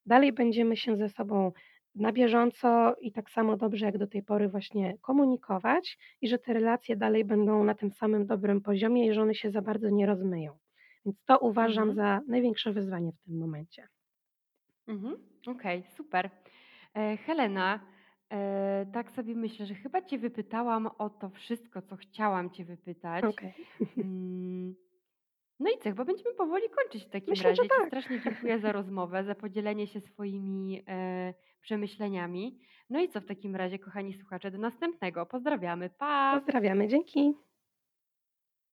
dalej 0.06 0.32
będziemy 0.32 0.76
się 0.76 0.96
ze 0.96 1.08
sobą 1.08 1.52
na 1.94 2.12
bieżąco 2.12 2.94
i 3.00 3.12
tak 3.12 3.30
samo 3.30 3.56
dobrze 3.56 3.86
jak 3.86 3.98
do 3.98 4.06
tej 4.06 4.22
pory 4.22 4.48
właśnie 4.48 4.98
komunikować 4.98 5.98
i 6.20 6.28
że 6.28 6.38
te 6.38 6.52
relacje 6.52 6.96
dalej 6.96 7.24
będą 7.24 7.64
na 7.64 7.74
tym 7.74 7.90
samym 7.90 8.26
dobrym 8.26 8.60
poziomie 8.60 9.06
i 9.06 9.14
że 9.14 9.22
one 9.22 9.34
się 9.34 9.50
za 9.50 9.62
bardzo 9.62 9.90
nie 9.90 10.06
rozmyją. 10.06 10.58
Więc 11.04 11.24
to 11.24 11.38
uważam 11.38 11.90
mhm, 11.90 11.96
za 11.96 12.20
największe 12.30 12.72
wyzwanie 12.72 13.12
w 13.12 13.18
tym 13.18 13.38
momencie. 13.38 13.88
mhm. 14.88 15.16
Okej, 15.46 15.84
super. 15.96 16.30
E, 16.96 17.16
Helena, 17.16 17.80
e, 18.32 18.86
tak 18.92 19.10
sobie 19.10 19.34
myślę, 19.34 19.66
że 19.66 19.74
chyba 19.74 20.02
Cię 20.02 20.18
wypytałam 20.18 20.86
o 20.98 21.10
to 21.10 21.30
wszystko, 21.30 21.82
co 21.82 21.96
chciałam 21.96 22.50
Cię 22.50 22.64
wypytać. 22.64 23.24
Okej. 23.24 23.54
Mm, 23.96 24.74
no 25.60 25.70
i 25.70 25.78
co, 25.78 25.82
chyba 25.90 26.04
będziemy 26.04 26.34
powoli 26.34 26.64
kończyć 26.70 27.04
w 27.04 27.10
takim 27.10 27.30
Myślę, 27.30 27.54
że 27.56 27.62
razie. 27.62 27.62
Ci 27.62 27.68
tak. 27.68 27.86
strasznie 27.86 28.20
dziękuję 28.20 28.58
za 28.58 28.72
rozmowę, 28.72 29.24
za 29.24 29.34
podzielenie 29.34 29.86
się 29.86 30.00
swoimi 30.00 30.82
e, 30.88 31.34
przemyśleniami. 31.64 32.58
No 32.90 33.00
i 33.00 33.08
co 33.08 33.20
w 33.20 33.26
takim 33.26 33.56
razie, 33.56 33.78
kochani 33.78 34.14
słuchacze, 34.14 34.50
do 34.50 34.58
następnego. 34.58 35.26
Pozdrawiamy. 35.26 35.90
Pa! 35.90 36.40
Pozdrawiamy, 36.40 36.88
dzięki. 36.88 37.34